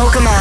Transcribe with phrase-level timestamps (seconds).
[0.00, 0.39] Alkema.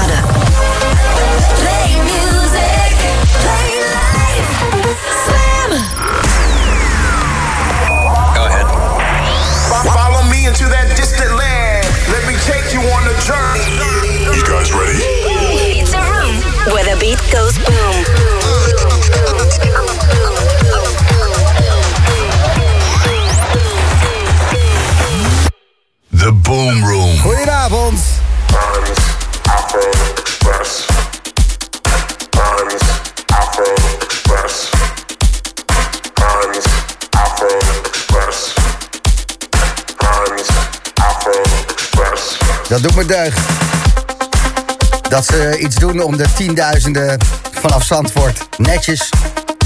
[45.09, 47.17] Dat ze iets doen om de tienduizenden
[47.51, 49.09] vanaf Zandvoort netjes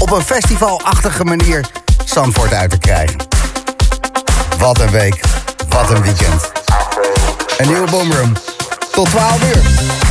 [0.00, 1.64] op een festivalachtige manier
[2.04, 3.16] Zandvoort uit te krijgen.
[4.58, 5.20] Wat een week.
[5.68, 6.52] Wat een weekend.
[7.58, 8.32] Een nieuwe boomroom.
[8.92, 10.03] Tot 12 uur.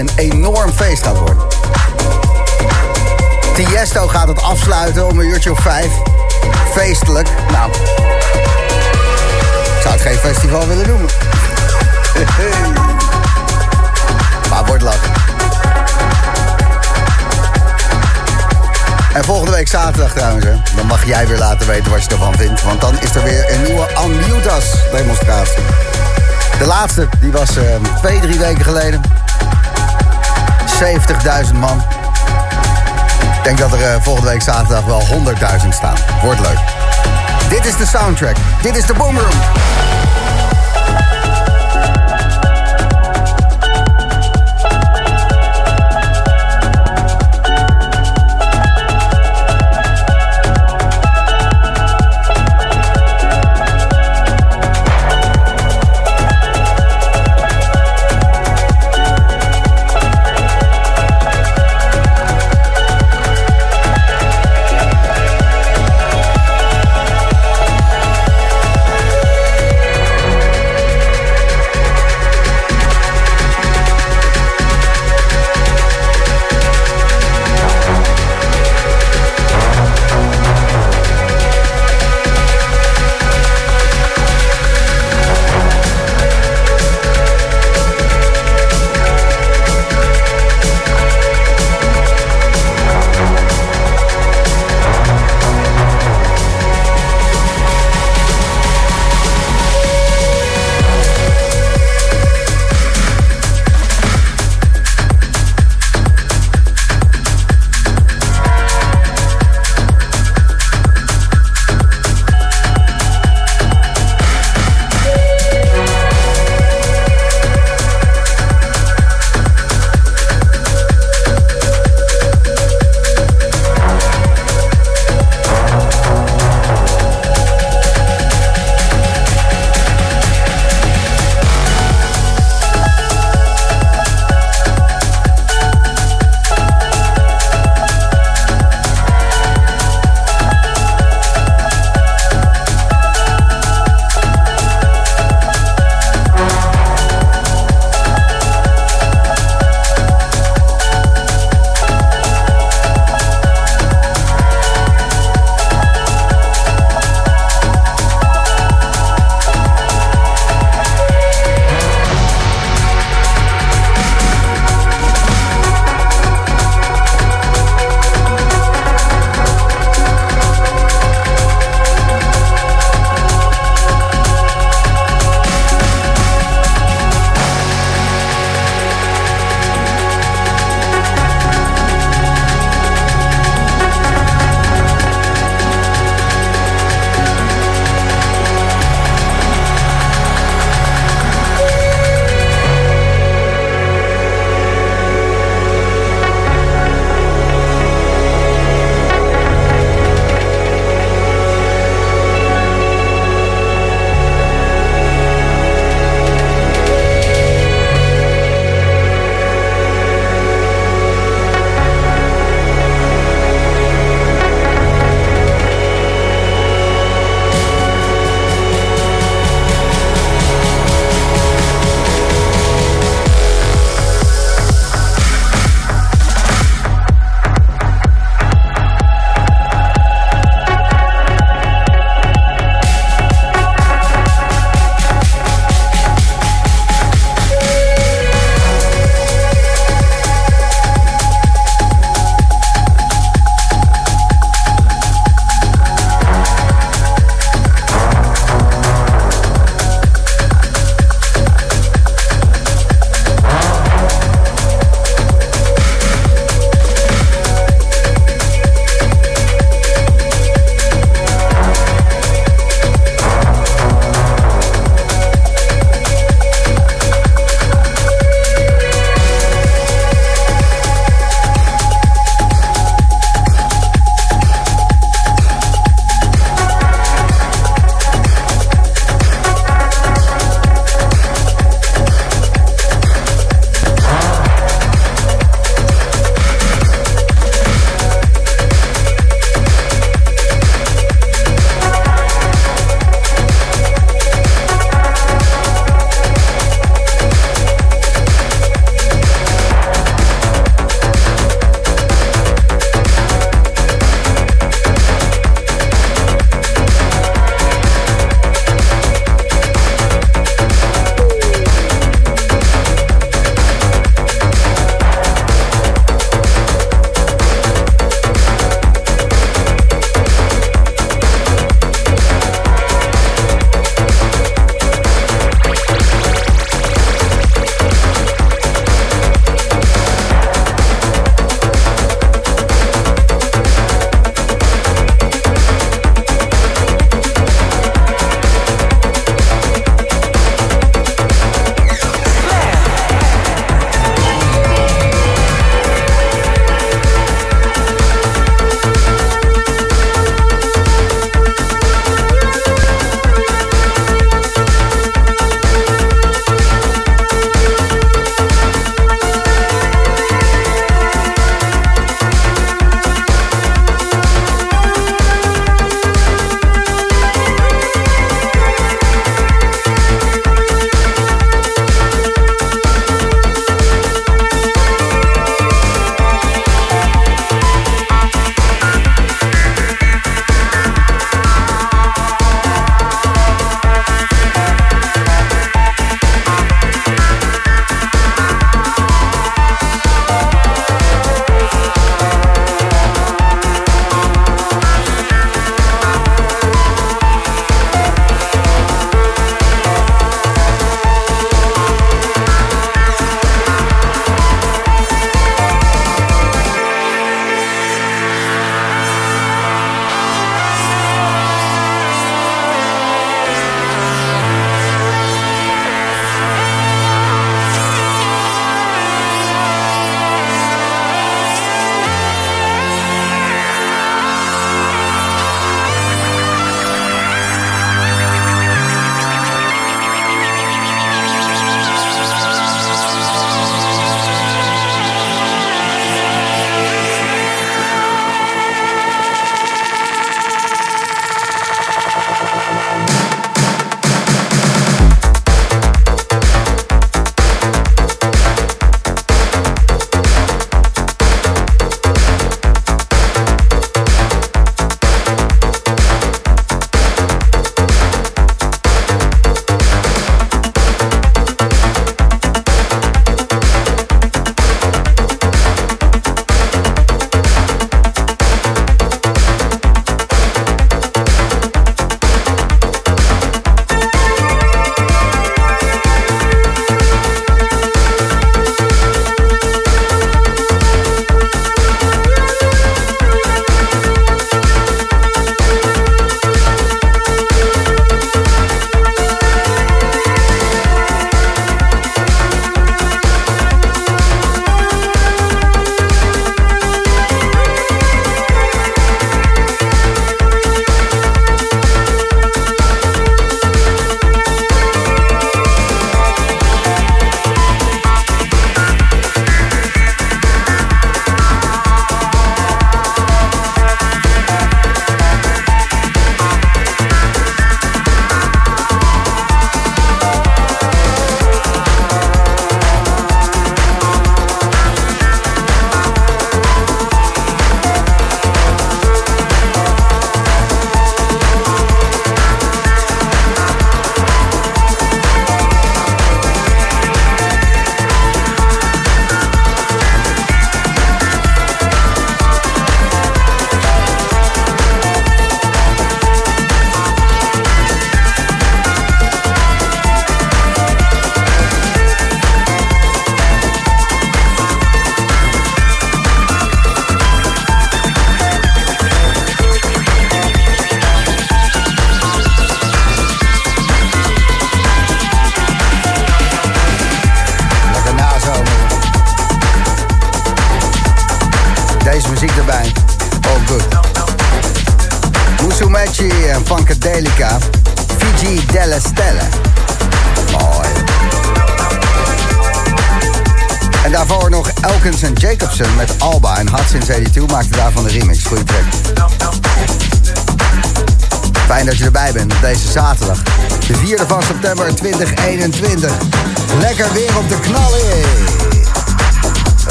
[0.00, 1.42] Een enorm feest gaat worden.
[3.54, 5.92] Tiesto gaat het afsluiten om een uurtje of vijf.
[6.72, 7.28] Feestelijk.
[7.50, 7.76] Nou, ik
[9.82, 11.08] zou het geen festival willen noemen.
[14.50, 15.12] maar wordt lachen.
[19.12, 22.62] En volgende week zaterdag trouwens, dan mag jij weer laten weten wat je ervan vindt.
[22.62, 25.62] Want dan is er weer een nieuwe Unmutas demonstratie.
[26.58, 27.64] De laatste, die was uh,
[28.02, 29.19] twee, drie weken geleden.
[30.80, 31.82] 70.000 man.
[33.36, 35.02] Ik denk dat er uh, volgende week zaterdag wel
[35.62, 35.96] 100.000 staan.
[36.22, 36.58] Wordt leuk.
[37.48, 38.36] Dit is de soundtrack.
[38.62, 39.38] Dit is de Boomroom.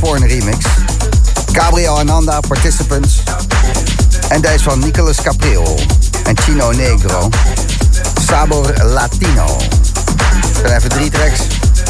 [0.00, 0.64] Voorn remix.
[1.52, 3.22] Gabriel Ananda, Participants.
[4.28, 5.78] En deze van Nicolas Capril
[6.24, 7.28] en Chino Negro.
[8.26, 9.56] Sabor Latino.
[10.62, 11.40] Er zijn even drie tracks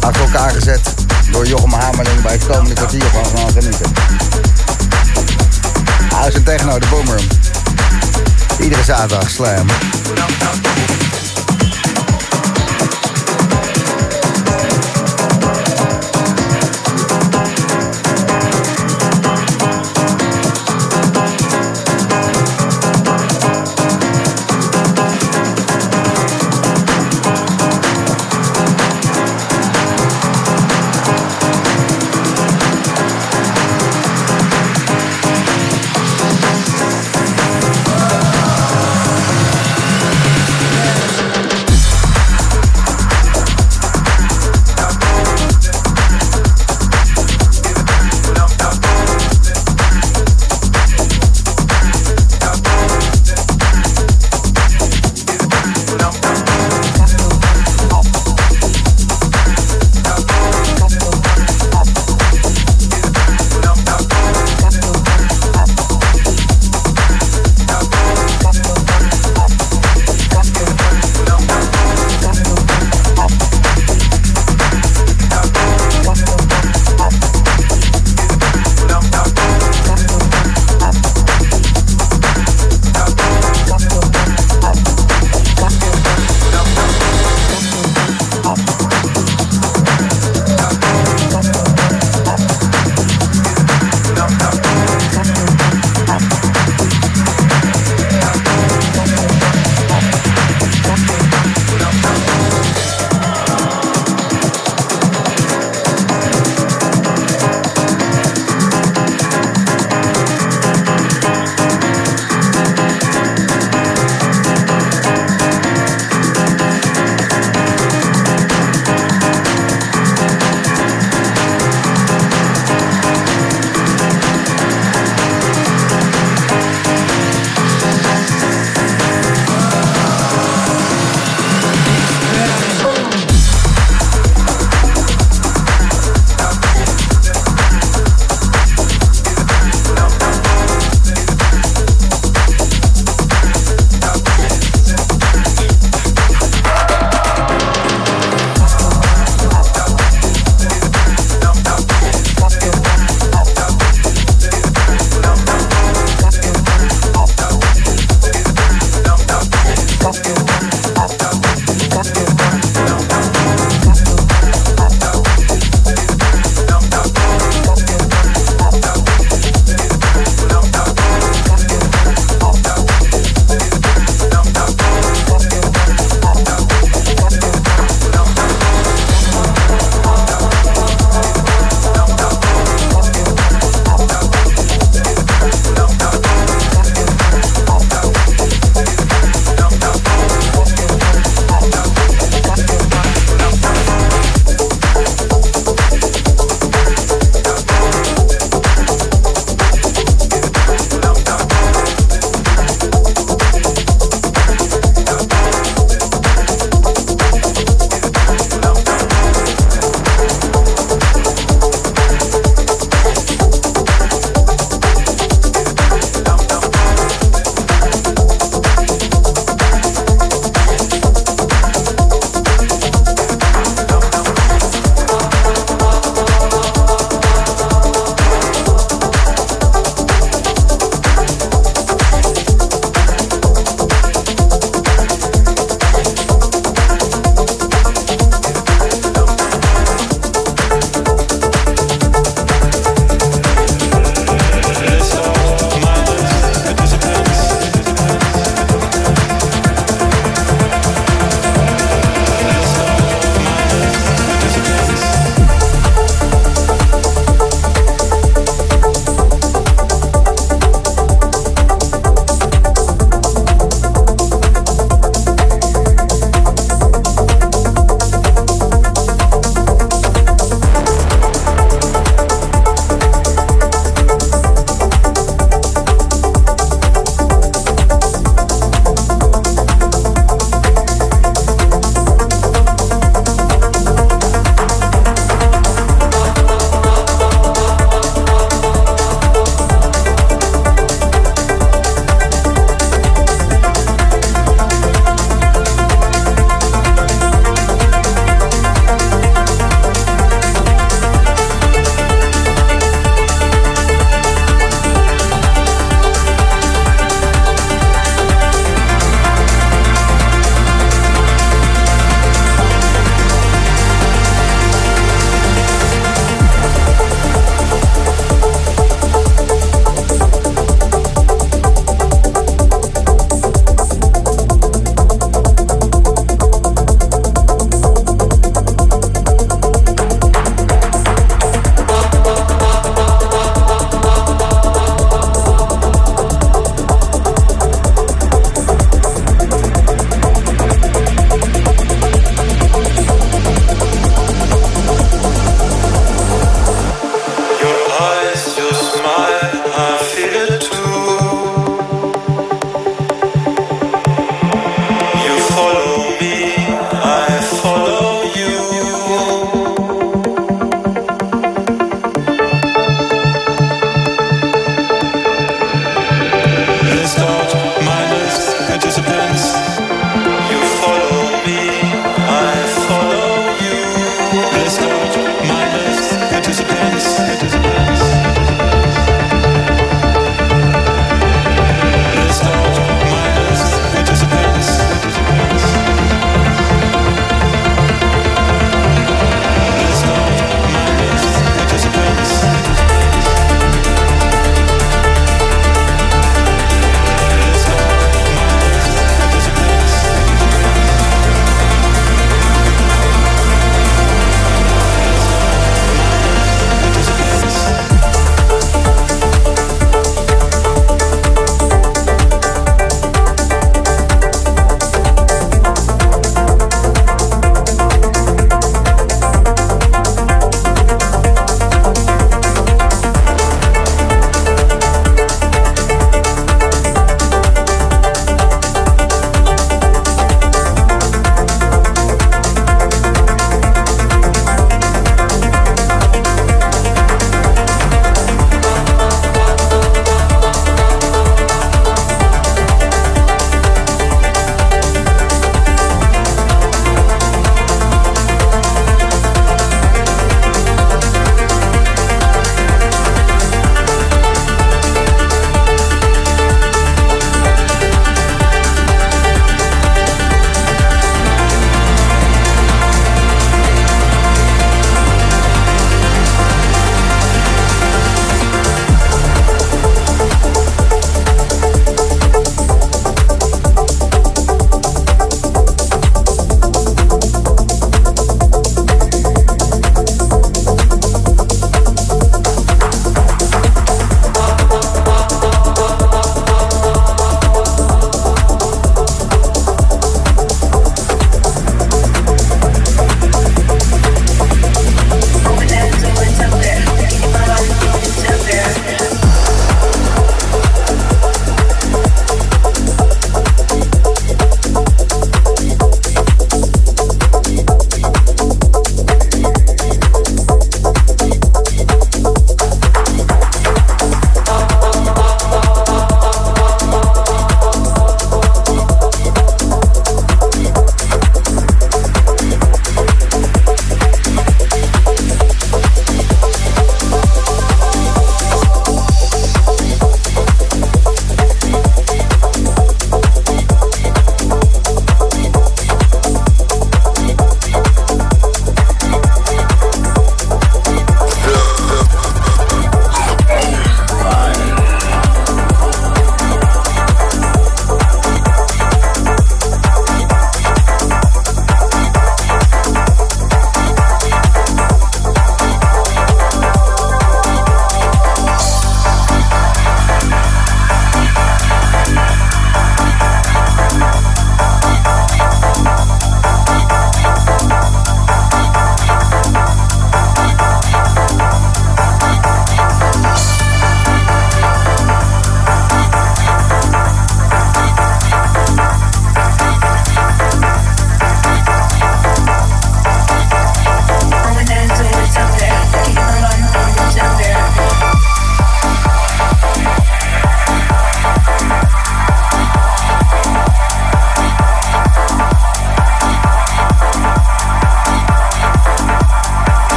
[0.00, 0.94] achter elkaar gezet
[1.30, 3.92] door Jochem Hamerling bij het komende kwartier van gaan genieten.
[6.14, 7.20] Huis en techno, de boomer.
[8.60, 9.66] Iedere zaterdag slam.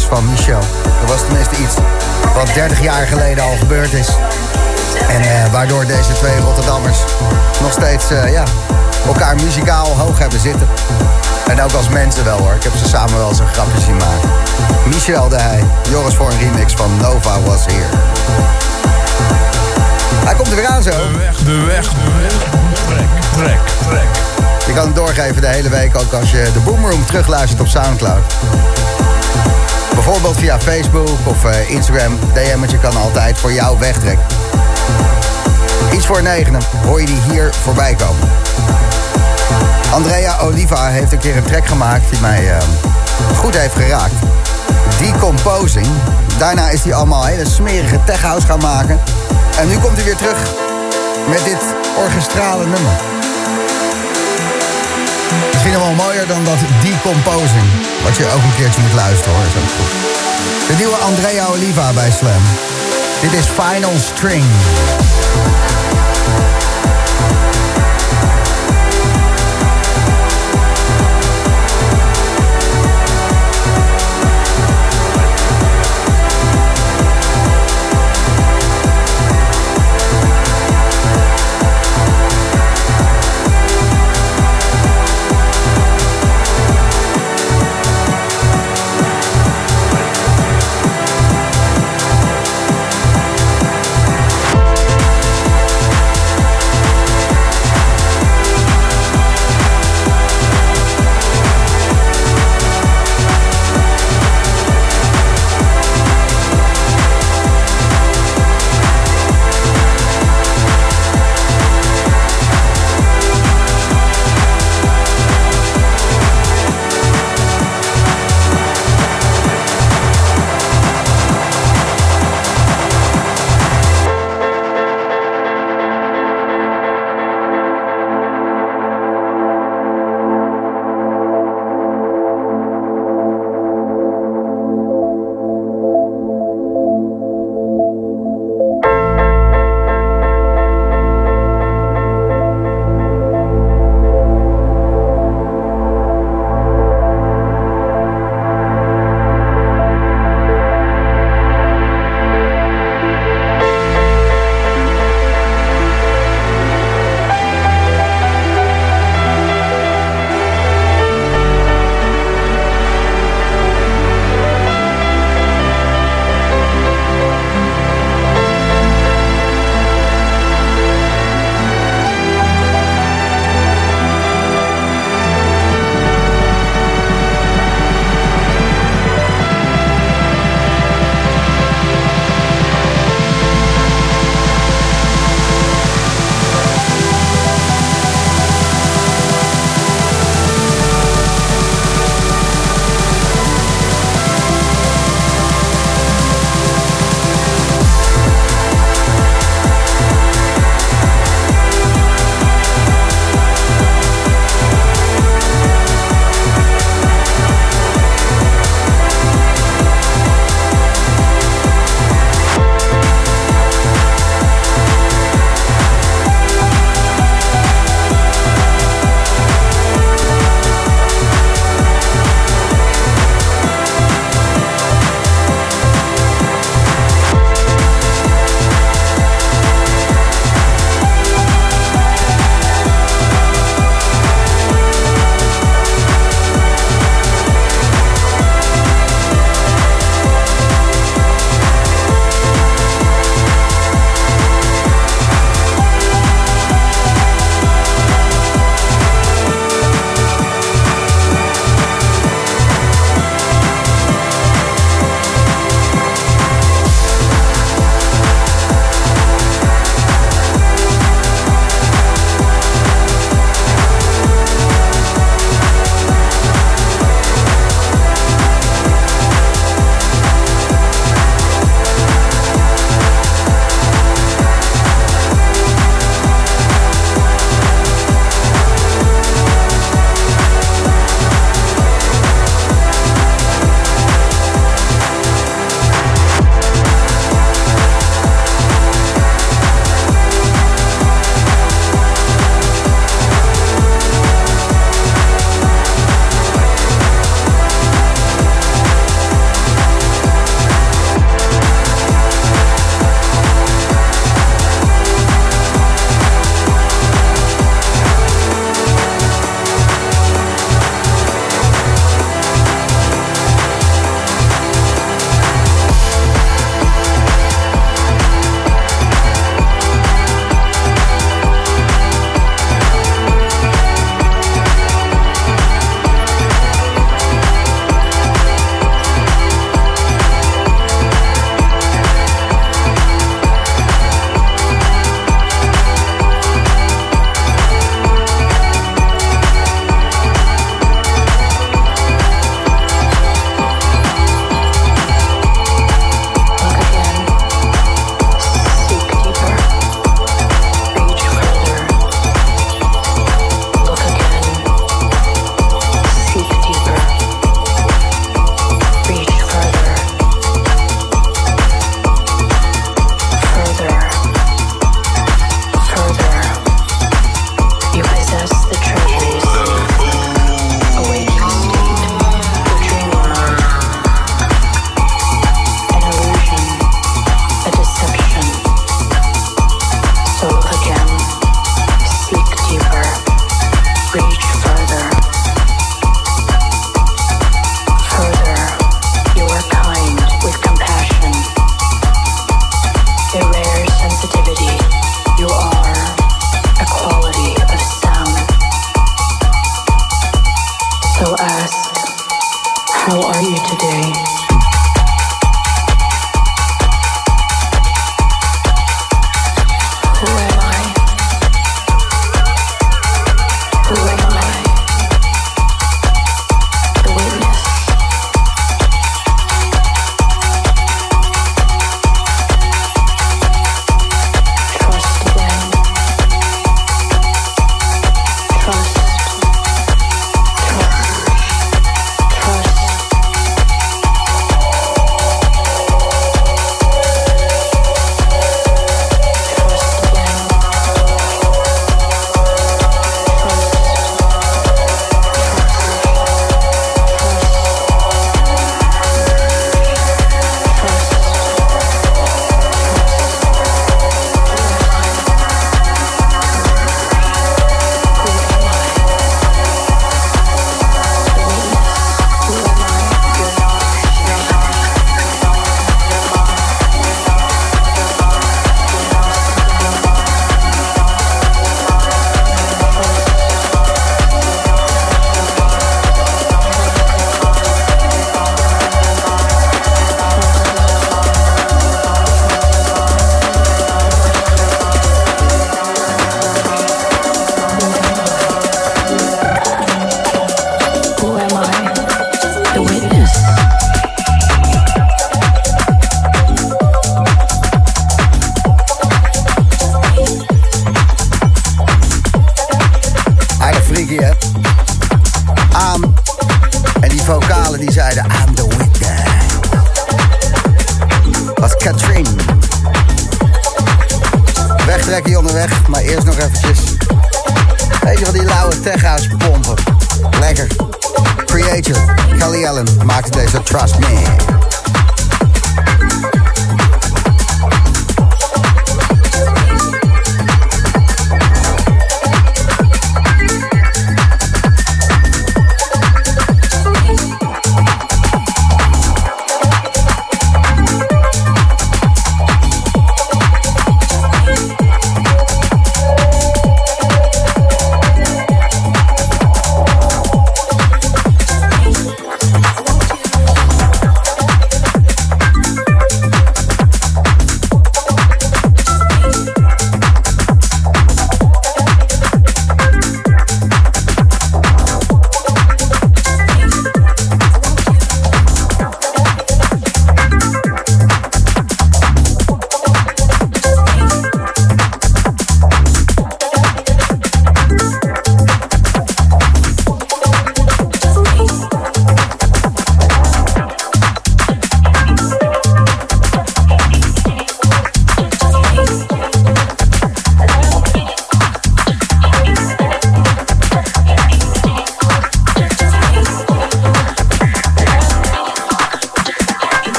[0.00, 0.60] Van Michel.
[1.00, 1.74] Dat was tenminste iets
[2.34, 4.08] wat 30 jaar geleden al gebeurd is.
[5.08, 6.98] En waardoor deze twee Rotterdammers
[7.60, 8.42] nog steeds ja,
[9.06, 10.68] elkaar muzikaal hoog hebben zitten.
[11.46, 12.54] En ook als mensen wel hoor.
[12.54, 14.30] Ik heb ze samen wel eens een grapje zien maken.
[14.86, 17.96] Michel de Heij, Joris voor een remix van Nova Was Here.
[20.24, 20.90] Hij komt er weer aan zo.
[20.90, 22.32] De weg, de weg, de weg.
[22.86, 24.08] Trek, trek, trek.
[24.66, 28.22] Je kan hem doorgeven de hele week ook als je de Boomroom terugluistert op Soundcloud.
[29.94, 32.18] Bijvoorbeeld via Facebook of uh, Instagram.
[32.32, 34.26] DM'tje kan altijd voor jou wegtrekken.
[35.92, 38.28] Iets voor negenen hoor je die hier voorbij komen.
[39.92, 42.56] Andrea Oliva heeft een keer een track gemaakt die mij uh,
[43.36, 44.14] goed heeft geraakt.
[44.98, 45.86] Decomposing.
[46.38, 49.00] Daarna is hij allemaal hele smerige tech house gaan maken.
[49.58, 50.38] En nu komt hij weer terug
[51.28, 53.11] met dit orchestrale nummer.
[55.52, 57.68] Misschien nog wel mooier dan dat Decomposing.
[58.04, 59.46] Wat je ook een keertje moet luisteren hoor.
[59.46, 59.92] Is ook goed.
[60.68, 62.42] De nieuwe Andrea Oliva bij Slam.
[63.20, 64.44] Dit is Final String.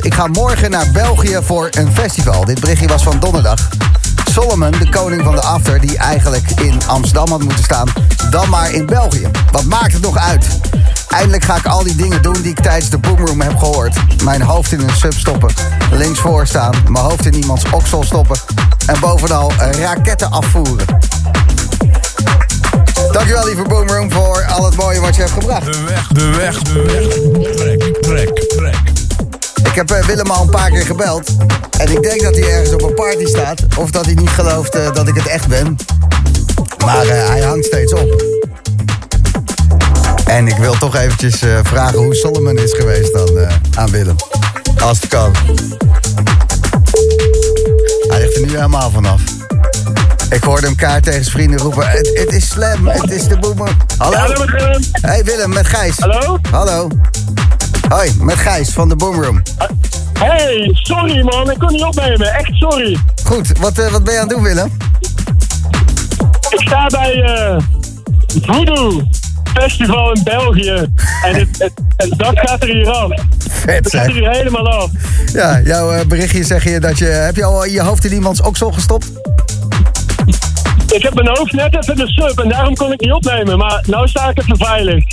[0.00, 2.44] Ik ga morgen naar België voor een festival.
[2.44, 3.68] Dit berichtje was van donderdag.
[4.30, 7.88] Solomon, de koning van de after, die eigenlijk in Amsterdam had moeten staan,
[8.30, 9.30] dan maar in België.
[9.52, 10.46] Wat maakt het nog uit?
[11.08, 14.22] Eindelijk ga ik al die dingen doen die ik tijdens de boomroom heb gehoord.
[14.22, 15.54] Mijn hoofd in een sub stoppen,
[15.90, 18.36] links voor staan, mijn hoofd in iemands oksel stoppen
[18.86, 20.86] en bovenal raketten afvoeren.
[23.12, 25.64] Dankjewel lieve boomroom voor al het mooie wat je hebt gebracht.
[25.64, 27.54] De weg, de weg, de weg.
[27.56, 28.93] Trek, trek, trek.
[29.74, 31.36] Ik heb eh, Willem al een paar keer gebeld.
[31.78, 33.62] En ik denk dat hij ergens op een party staat.
[33.78, 35.76] Of dat hij niet gelooft eh, dat ik het echt ben.
[36.84, 38.24] Maar eh, hij hangt steeds op.
[40.26, 43.28] En ik wil toch eventjes vragen hoe Solomon is geweest dan
[43.74, 44.16] aan Willem.
[44.82, 45.32] Als het kan.
[48.08, 49.20] Hij ligt er nu helemaal vanaf.
[50.30, 51.86] Ik hoorde hem kaart tegen zijn vrienden roepen.
[51.88, 53.76] Het, is slam, het is de boemer.
[53.96, 54.16] Hallo?
[54.16, 54.82] Hallo met Willem.
[54.92, 55.98] Hey Willem, met Gijs.
[55.98, 56.38] Hallo?
[56.50, 56.88] Hallo.
[57.88, 59.42] Hoi, met Gijs van de Boomroom.
[60.18, 62.34] Hey, sorry man, ik kon niet opnemen.
[62.34, 62.98] Echt sorry.
[63.24, 64.72] Goed, wat, eh, wat ben je aan het doen, Willem?
[66.48, 67.56] Ik sta bij eh
[68.42, 69.02] Voodoo
[69.54, 70.86] Festival in België.
[71.24, 73.10] En het, het, het dak gaat er hier af.
[73.50, 74.90] Vet, Het gaat er hier helemaal af.
[75.32, 77.04] Ja, jouw eh, berichtje zeg je dat je...
[77.04, 79.06] Heb je al je hoofd in iemands oksel gestopt?
[80.88, 83.58] Ik heb mijn hoofd net even in de sub en daarom kon ik niet opnemen.
[83.58, 85.04] Maar nou sta ik even veilig.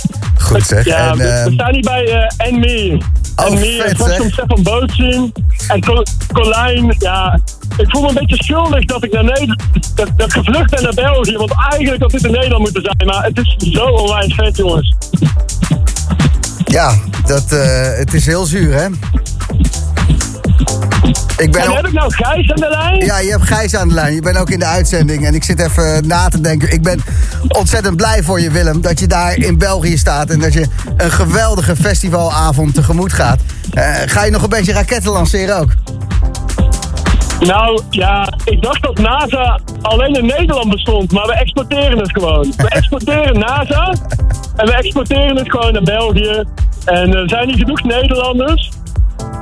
[0.52, 0.84] Goed zeg.
[0.84, 3.02] Ja, en, we, eh, we staan hier bij eh En Meer.
[3.36, 5.32] Oh, vet, straks komt Stefan.
[5.68, 7.40] En Col- Colijn, ja...
[7.76, 9.62] Ik voel me een beetje schuldig dat ik naar Nederland...
[9.94, 11.36] Dat, dat ik gevlucht ben naar België.
[11.36, 13.08] Want eigenlijk had dit in Nederland moeten zijn.
[13.08, 14.94] Maar het is zo onwijs vet, jongens.
[16.64, 16.94] ja,
[17.26, 18.86] dat, eh, het is heel zuur, hè?
[21.36, 23.04] Ik ben En heb ik nou Gijs aan de lijn?
[23.04, 24.14] Ja, je hebt Gijs aan de lijn.
[24.14, 25.26] Je bent ook in de uitzending.
[25.26, 26.72] En ik zit even na te denken.
[26.72, 27.00] Ik ben
[27.48, 28.80] ontzettend blij voor je, Willem.
[28.80, 30.30] Dat je daar in België staat.
[30.30, 30.66] En dat je
[30.96, 33.40] een geweldige festivalavond tegemoet gaat.
[33.74, 35.70] Eh, ga je nog een beetje raketten lanceren ook?
[37.40, 42.52] Nou, ja, ik dacht dat NASA alleen in Nederland bestond, maar we exporteren het gewoon.
[42.56, 43.94] We exporteren NASA
[44.56, 46.44] en we exporteren het gewoon naar België.
[46.84, 48.70] En er zijn niet genoeg Nederlanders.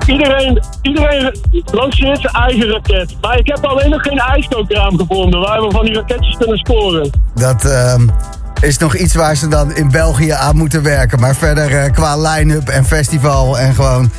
[0.06, 1.34] Iedereen, iedereen
[1.72, 3.16] lanceert zijn eigen raket.
[3.20, 7.10] Maar ik heb alleen nog geen ijskookraam gevonden waar we van die raketjes kunnen scoren.
[7.34, 8.06] Dat ehm,
[8.60, 11.20] is nog iets waar ze dan in België aan moeten werken.
[11.20, 14.10] Maar verder eh, qua line-up en festival en gewoon...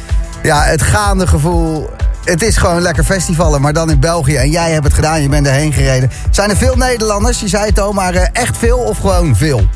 [0.43, 1.89] Ja, het gaande gevoel...
[2.24, 4.36] Het is gewoon lekker festivalen, maar dan in België.
[4.36, 6.12] En jij hebt het gedaan, je bent erheen gereden.
[6.32, 7.39] Zijn er veel Nederlanders?
[7.39, 9.68] Je zei het al, maar eh, echt veel of gewoon veel?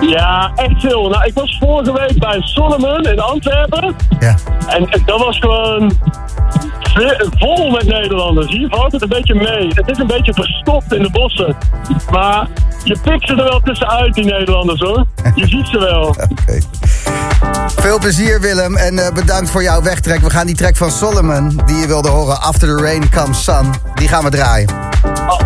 [0.00, 1.08] Ja, echt veel.
[1.08, 3.96] Nou, ik was vorige week bij Solomon in Antwerpen.
[4.20, 4.34] Ja.
[4.68, 5.92] En en dat was gewoon
[7.38, 8.50] vol met Nederlanders.
[8.50, 9.68] Hier valt het een beetje mee.
[9.68, 11.56] Het is een beetje verstopt in de bossen.
[12.10, 12.48] Maar
[12.84, 15.06] je pikt ze er wel tussenuit, die Nederlanders hoor.
[15.34, 16.08] Je ziet ze wel.
[16.08, 16.58] Oké.
[17.76, 20.20] Veel plezier Willem en eh, bedankt voor jouw wegtrek.
[20.20, 23.74] We gaan die track van Solomon, die je wilde horen, After the Rain Comes Sun,
[23.94, 24.68] die gaan we draaien.
[25.26, 25.38] Ah,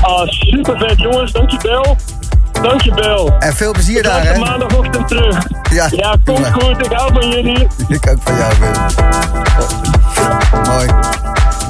[0.00, 1.96] ah, super vet jongens, dankjewel.
[2.62, 3.36] Dankjewel.
[3.38, 4.38] En veel plezier Ik daar ben hè.
[4.38, 5.46] maandagochtend terug.
[5.70, 6.84] Ja, Ja, komt goed.
[6.86, 7.66] Ik hou van jullie.
[7.88, 8.86] Ik ook van jou Willem.
[10.66, 10.86] Mooi.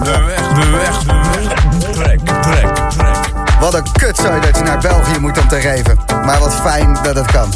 [0.02, 1.92] De weg, de weg, de weg.
[1.92, 3.20] Trek, trek, trek.
[3.60, 5.98] Wat een kutzooi dat je naar België moet om te geven.
[6.24, 7.50] Maar wat fijn dat het kan.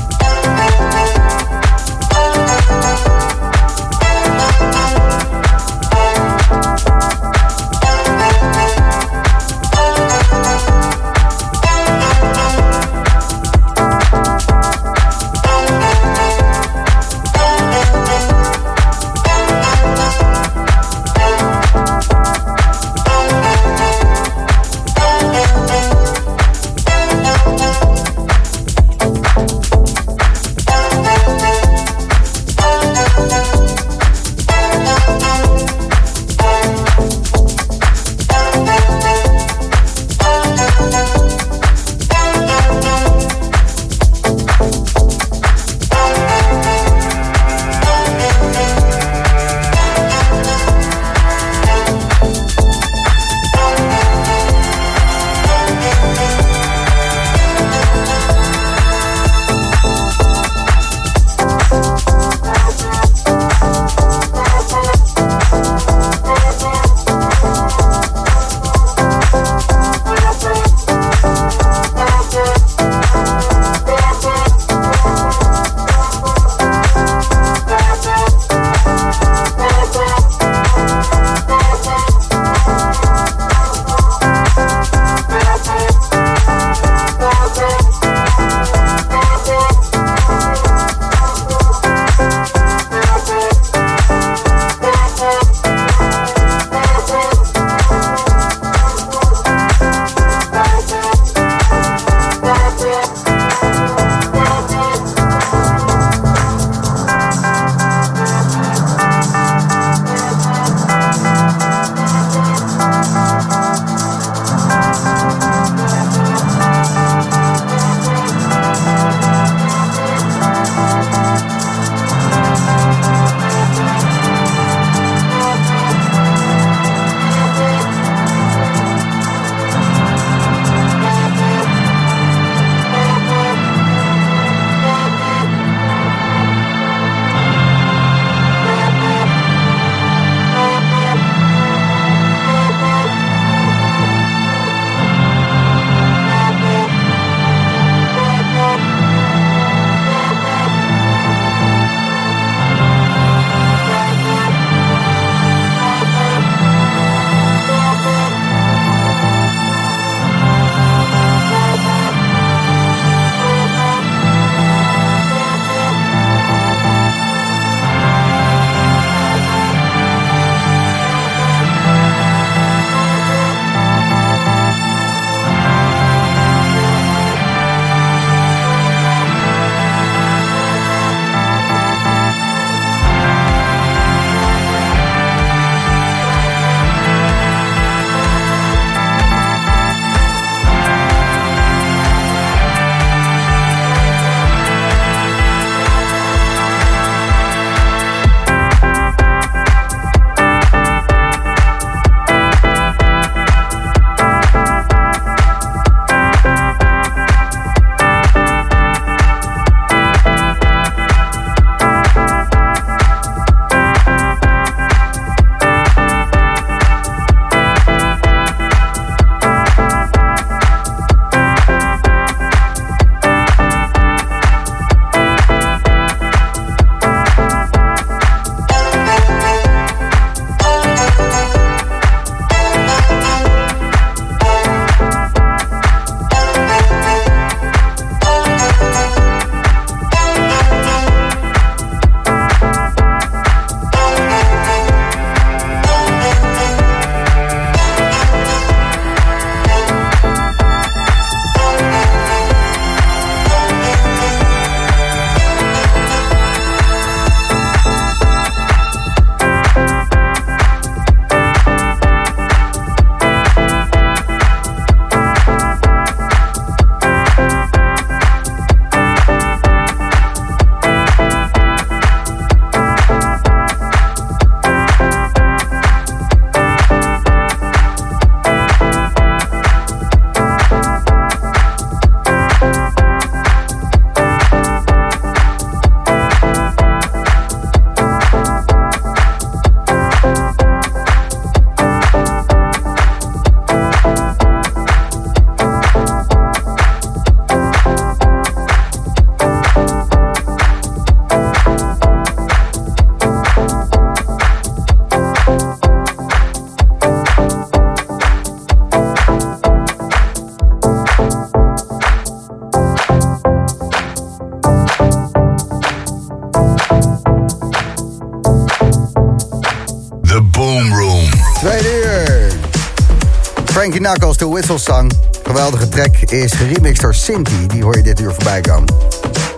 [324.06, 325.10] Knuckles, de Whistle Song.
[325.42, 328.94] Geweldige track is geremixed door Sinti, die hoor je dit uur voorbij komen.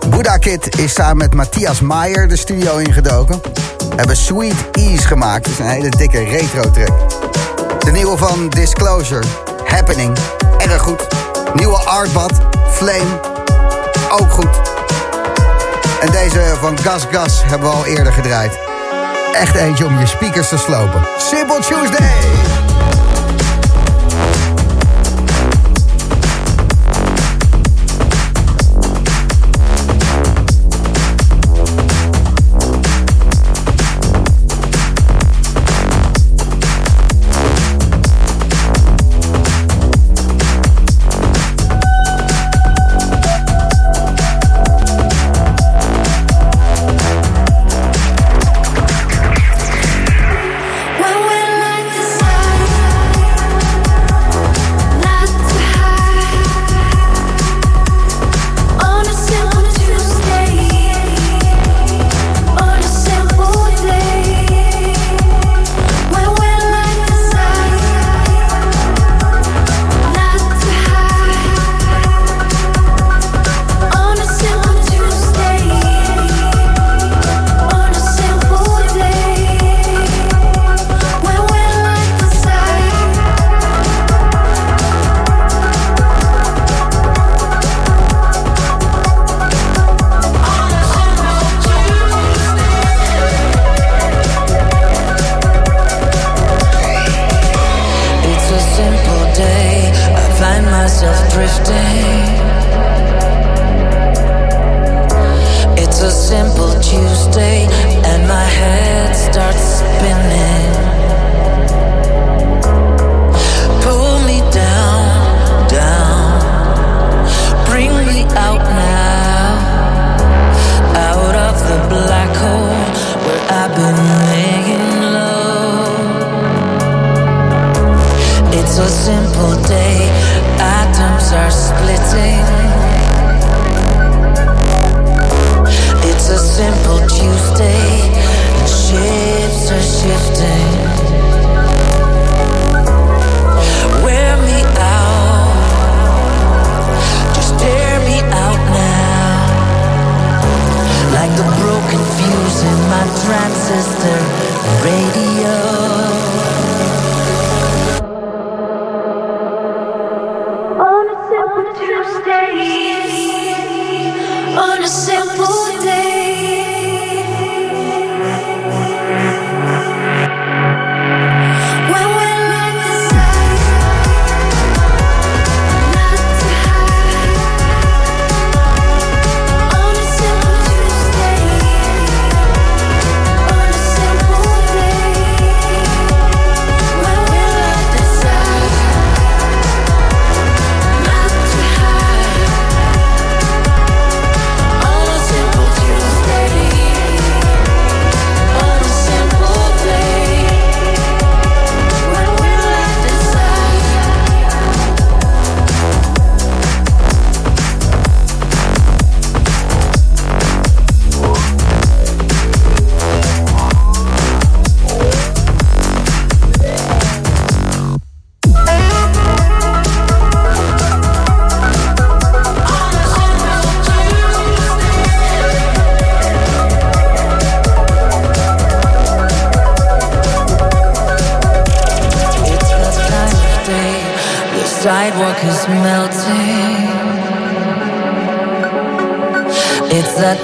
[0.09, 3.41] Buddha Kid is samen met Matthias Maier de studio ingedoken.
[3.95, 6.91] Hebben Sweet Ease gemaakt, dat is een hele dikke retro track.
[7.79, 9.23] De nieuwe van Disclosure,
[9.65, 10.17] Happening,
[10.57, 11.07] erg goed.
[11.53, 12.33] Nieuwe Artbat,
[12.69, 13.19] Flame,
[14.11, 14.61] ook goed.
[16.01, 18.59] En deze van Gas Gas hebben we al eerder gedraaid.
[19.33, 21.01] Echt eentje om je speakers te slopen.
[21.17, 22.58] Simple Tuesday!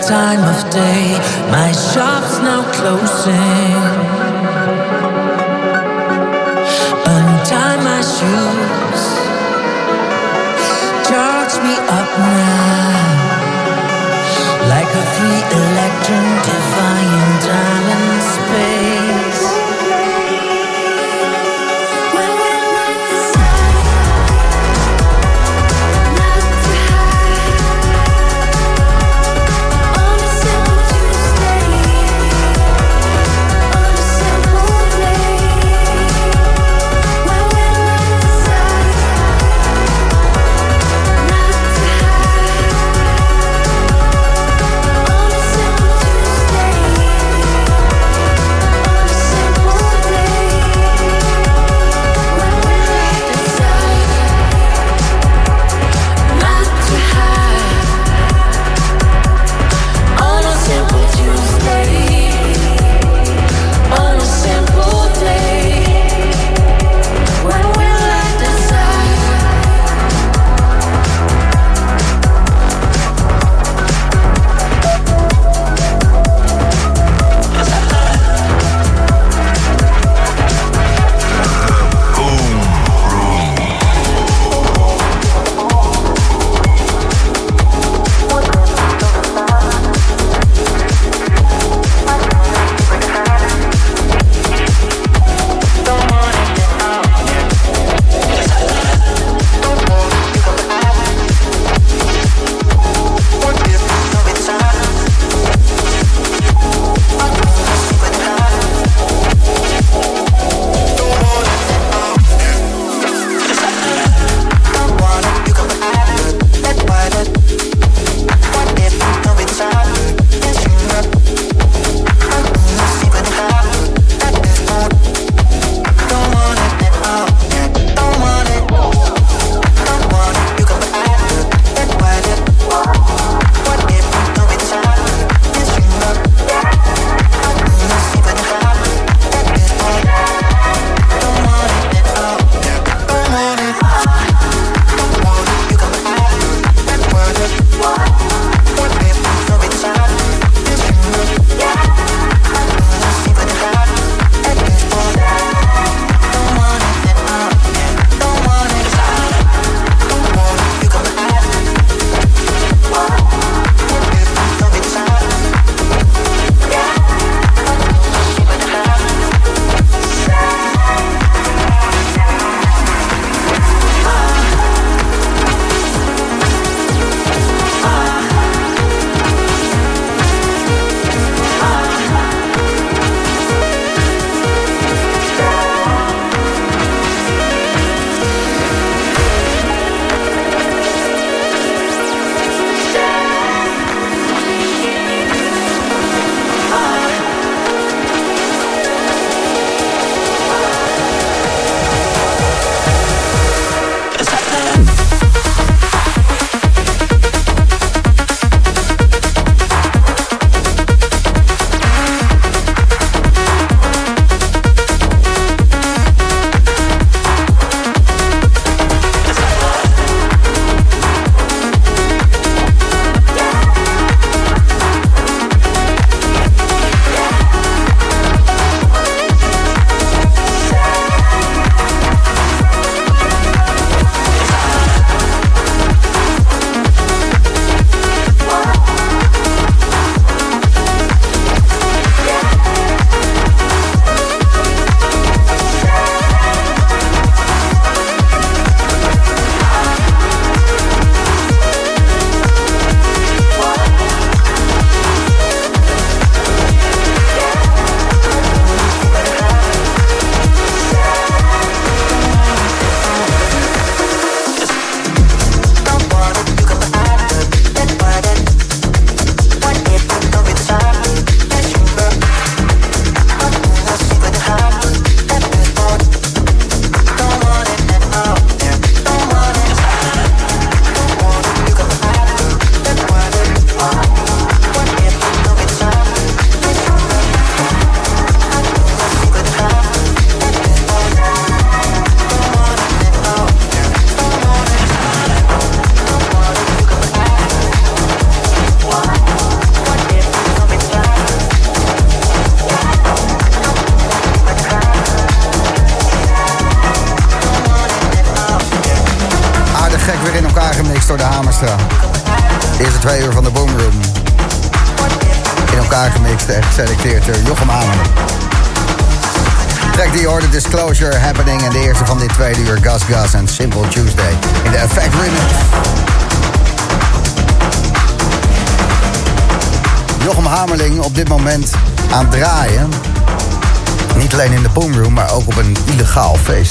[0.08, 1.18] time of day.
[1.50, 1.65] My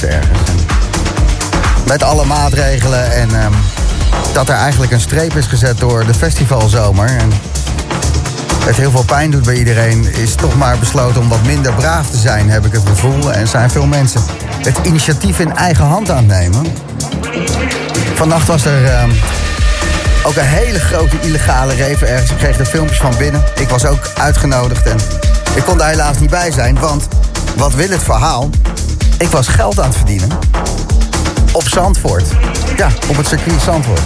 [0.06, 0.48] ergens.
[0.48, 0.56] En
[1.86, 3.52] met alle maatregelen en ehm,
[4.32, 7.08] dat er eigenlijk een streep is gezet door de festivalzomer.
[7.08, 7.32] En
[8.64, 12.10] het heel veel pijn doet bij iedereen, is toch maar besloten om wat minder braaf
[12.10, 13.32] te zijn, heb ik het gevoel.
[13.32, 14.20] En zijn veel mensen
[14.62, 16.66] het initiatief in eigen hand aan het nemen.
[18.14, 19.10] Vannacht was er ehm,
[20.22, 22.30] ook een hele grote illegale rave ergens.
[22.30, 23.42] Ik kreeg er filmpjes van binnen.
[23.54, 24.98] Ik was ook uitgenodigd en
[25.54, 26.78] ik kon daar helaas niet bij zijn.
[26.78, 27.08] Want
[27.56, 28.50] wat wil het verhaal?
[29.18, 30.28] Ik was geld aan het verdienen
[31.52, 32.28] op Zandvoort.
[32.76, 34.00] Ja, op het circuit Zandvoort.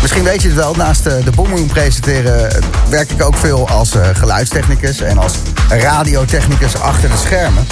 [0.00, 2.50] Misschien weet je het wel, naast eh, de Boomroom presenteren...
[2.50, 5.00] eh, werk ik ook veel als eh, geluidstechnicus...
[5.00, 5.34] en als
[5.68, 7.66] radiotechnicus achter de schermen.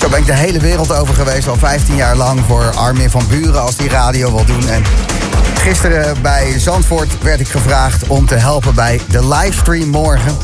[0.00, 2.40] Zo ben ik de hele wereld over geweest, al 15 jaar lang...
[2.46, 4.68] voor Armin van Buren als die radio wil doen.
[4.68, 4.82] En
[5.54, 8.74] gisteren bij Zandvoort werd ik gevraagd om te helpen...
[8.74, 10.36] bij de livestream morgen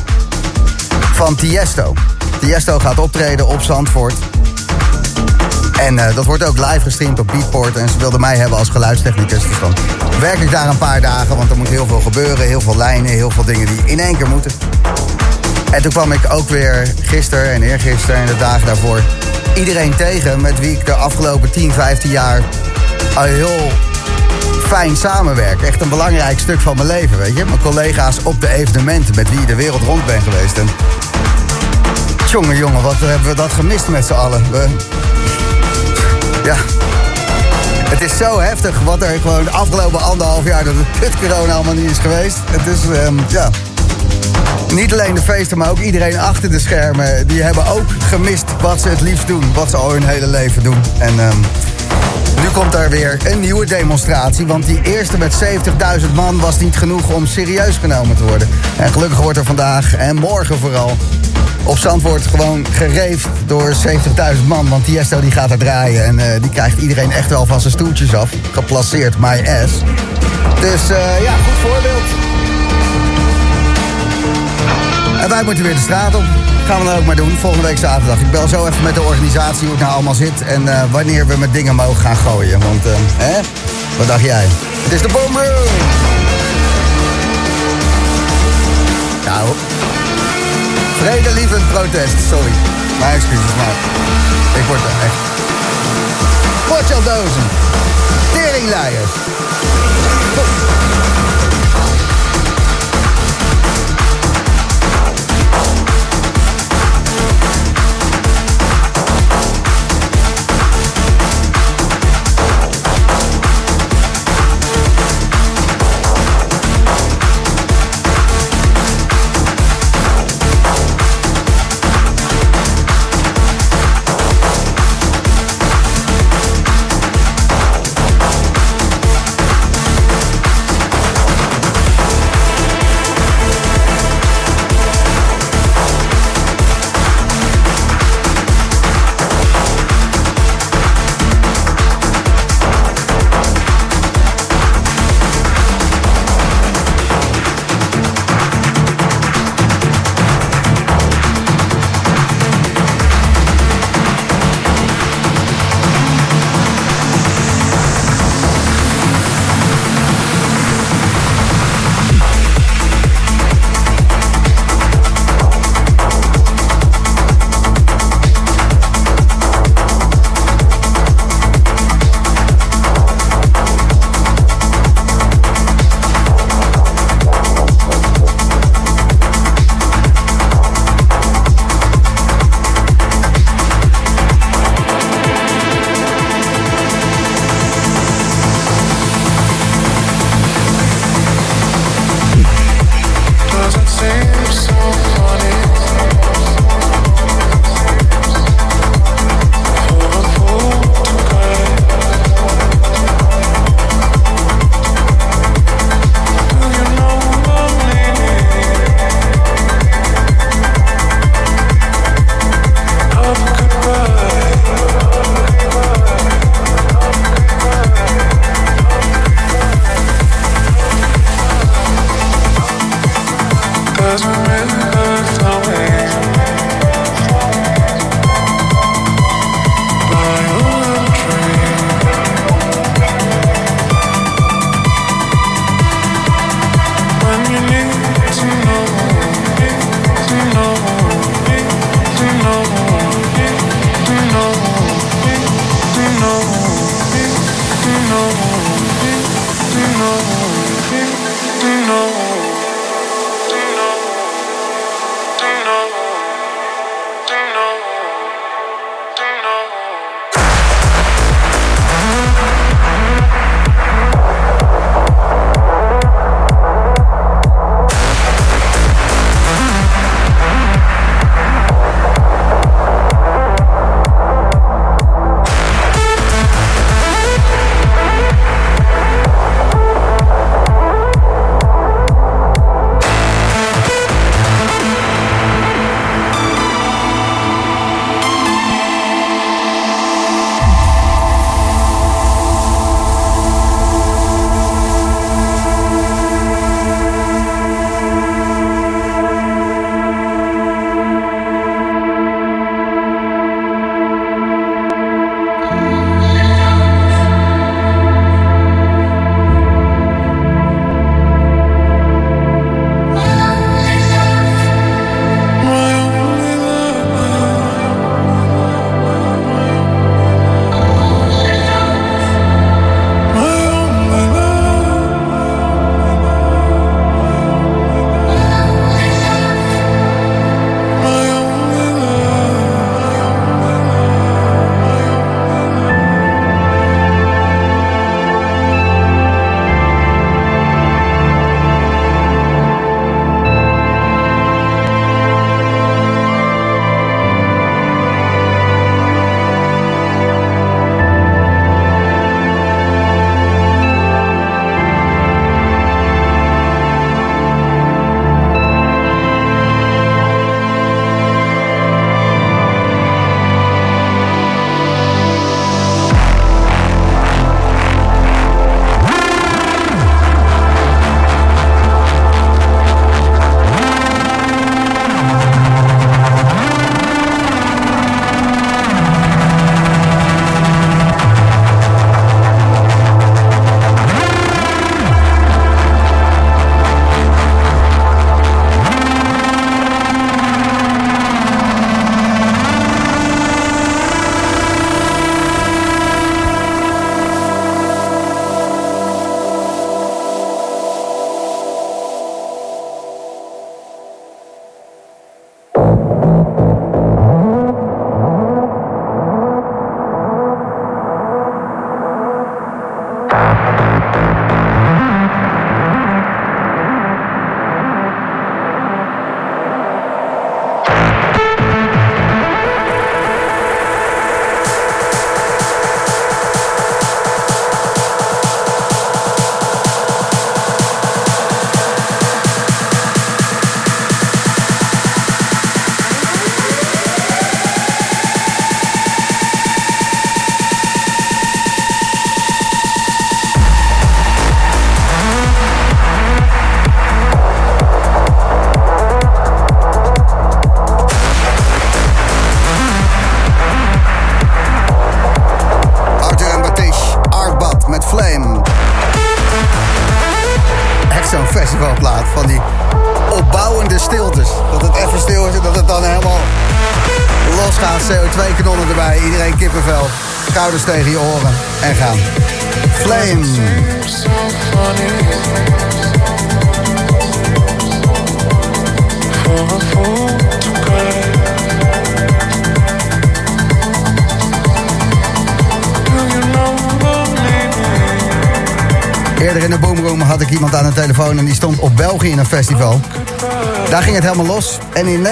[1.12, 1.94] van Tiesto.
[2.40, 4.14] Tiesto gaat optreden op Zandvoort...
[5.80, 7.76] En eh, dat wordt ook live gestreamd op Beatport.
[7.76, 9.42] En ze wilden mij hebben als geluidstechnicus.
[9.48, 9.74] Dus dan
[10.20, 11.36] werk ik daar een paar dagen.
[11.36, 12.46] Want er moet heel veel gebeuren.
[12.46, 14.50] Heel veel lijnen, heel veel dingen die in één keer moeten.
[15.70, 19.00] En toen kwam ik ook weer gisteren en eergisteren en de dagen daarvoor...
[19.54, 22.42] iedereen tegen met wie ik de afgelopen 10, 15 jaar
[23.14, 23.70] al heel
[24.66, 25.62] fijn samenwerk.
[25.62, 27.44] Echt een belangrijk stuk van mijn leven, weet je.
[27.44, 30.58] Mijn collega's op de evenementen met wie ik de wereld rond ben geweest.
[30.58, 30.68] En
[32.30, 34.50] jongen, jongen, wat hebben we dat gemist met z'n allen.
[34.50, 34.66] We,
[36.46, 36.56] ja.
[37.88, 40.64] Het is zo heftig wat er gewoon de afgelopen anderhalf jaar...
[40.64, 42.38] dat het kut corona allemaal niet is geweest.
[42.50, 43.50] Het is, ehm, ja...
[44.74, 47.26] Niet alleen de feesten, maar ook iedereen achter de schermen.
[47.26, 49.54] Die hebben ook gemist wat ze het liefst doen.
[49.54, 50.76] Wat ze al hun hele leven doen.
[50.98, 51.38] En ehm,
[52.42, 54.46] nu komt er weer een nieuwe demonstratie.
[54.46, 55.44] Want die eerste met
[56.00, 58.48] 70.000 man was niet genoeg om serieus genomen te worden.
[58.76, 60.96] En gelukkig wordt er vandaag en morgen vooral
[61.66, 63.74] op Zandvoort gewoon gereefd door
[64.34, 64.68] 70.000 man.
[64.68, 67.72] Want Tiesto die gaat er draaien en eh, die krijgt iedereen echt wel van zijn
[67.72, 68.30] stoeltjes af.
[68.52, 69.72] Geplaceerd, my ass.
[70.60, 72.04] Dus eh, ja, goed voorbeeld.
[75.20, 76.24] En wij moeten weer de straat op.
[76.66, 78.20] Gaan we dan ook maar doen, volgende week zaterdag.
[78.20, 80.42] Ik bel zo even met de organisatie hoe het nou allemaal zit...
[80.42, 82.60] en eh, wanneer we met dingen mogen gaan gooien.
[82.60, 82.82] Want,
[83.16, 83.40] hè?
[83.98, 84.46] Wat dacht jij?
[84.82, 85.64] Het is de Boomroom!
[89.24, 89.48] Nou,
[90.98, 92.52] vredelievend protest, sorry.
[92.98, 93.74] Mijn excuses, maar
[94.54, 95.20] ik word er echt...
[96.68, 97.46] Potjaldozen.
[98.32, 99.10] Teringleiers.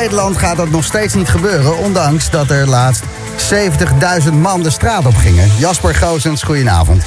[0.04, 3.04] Nederland gaat dat nog steeds niet gebeuren, ondanks dat er laatst
[4.24, 5.50] 70.000 man de straat op gingen.
[5.58, 7.04] Jasper Goosens, goedenavond.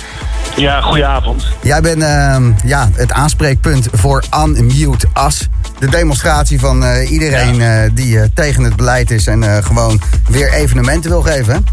[0.55, 1.47] Ja, goedenavond.
[1.61, 5.47] Jij bent ehm, ja, het aanspreekpunt voor Unmute Us.
[5.79, 10.53] De demonstratie van eh, iedereen eh, die eh, tegen het beleid is en gewoon weer
[10.53, 11.65] evenementen wil geven.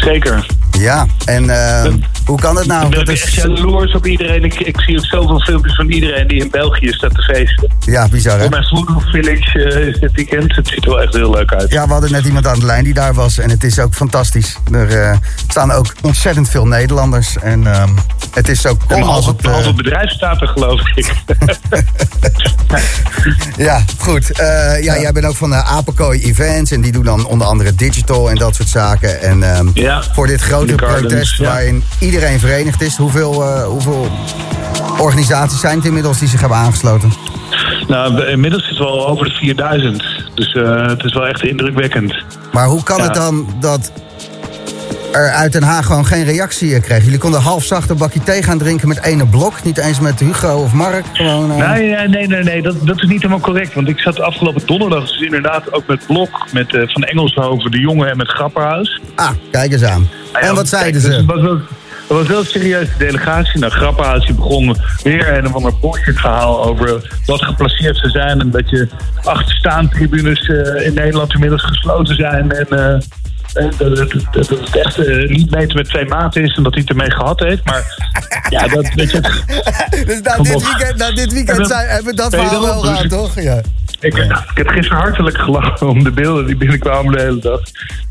[0.00, 0.46] Zeker.
[0.78, 2.84] Ja, en ehm, hoe kan het nou?
[2.84, 4.44] ik ben Dat echt jaloers op iedereen.
[4.44, 7.69] Ik, ik zie ook zoveel filmpjes van iedereen die in België staat te feesten.
[7.90, 8.40] Ja, bizar hè?
[8.40, 10.56] Voor mijn Voodoo Village eh, is dit weekend.
[10.56, 11.70] Het ziet er wel echt heel leuk uit.
[11.70, 13.94] Ja, we hadden net iemand aan de lijn die daar was en het is ook
[13.94, 14.56] fantastisch.
[14.72, 15.16] Er eh,
[15.48, 17.88] staan ook ontzettend veel Nederlanders en ehm,
[18.34, 19.44] het is ook kom als het...
[19.44, 21.12] eh, halve bedrijf staat er, geloof ik.
[23.56, 24.32] ja, goed.
[24.32, 27.74] Eh, ja, jij bent ook van de Apenkooi Events en die doen dan onder andere
[27.74, 29.20] digital en dat soort zaken.
[29.20, 31.44] En ehm, Ja, voor dit grote gardens, protest ja.
[31.44, 34.10] waarin iedereen verenigd is, hoeveel, eh, hoeveel
[34.98, 37.12] organisaties zijn het inmiddels die zich hebben aangesloten?
[37.90, 40.04] Nou, inmiddels is het wel over de 4000.
[40.34, 42.14] Dus eh, het is wel echt indrukwekkend.
[42.52, 43.02] Maar hoe kan Ja.
[43.04, 43.92] het dan dat
[45.12, 47.04] er uit Den Haag gewoon geen reactie kreeg?
[47.04, 49.64] Jullie konden half zacht een bakje thee gaan drinken met ene blok.
[49.64, 51.04] Niet eens met Hugo of Mark.
[51.12, 52.62] Gewoon, eh, Nee, nee, nee, nee.
[52.62, 53.74] Dat, dat is niet helemaal correct.
[53.74, 57.80] Want ik zat afgelopen donderdag dus inderdaad ook met Blok, met eh, Van Engelshoven, de
[57.80, 59.00] jongen en met Grapperhaus.
[59.14, 60.08] Ah, kijk eens aan.
[60.32, 61.24] Ah ja, en wat zeiden dus ze?
[61.26, 61.58] Wel,
[62.18, 63.60] het was wel een serieuze delegatie.
[63.60, 68.40] Nou, Grapperhaus die begon weer een of ander bullshit verhaal over wat geplaceerd ze zijn.
[68.40, 68.88] En dat je
[69.24, 72.52] acht staantribunes eh, in Nederland inmiddels gesloten zijn.
[72.52, 76.56] En eh, eh, dat, het- dat, dat het echt niet meten met twee maten is
[76.56, 77.64] en dat hij het ermee gehad heeft.
[77.64, 77.96] Maar
[78.48, 79.20] ja, dat weet je.
[80.06, 83.40] Dus na dit weekend, na dit weekend zijn, hebben we dat verhaal wel gehad, toch?
[83.40, 83.60] Ja.
[84.00, 87.60] Ik, ik heb gisteren hartelijk gelachen om de beelden die binnenkwamen de hele dag.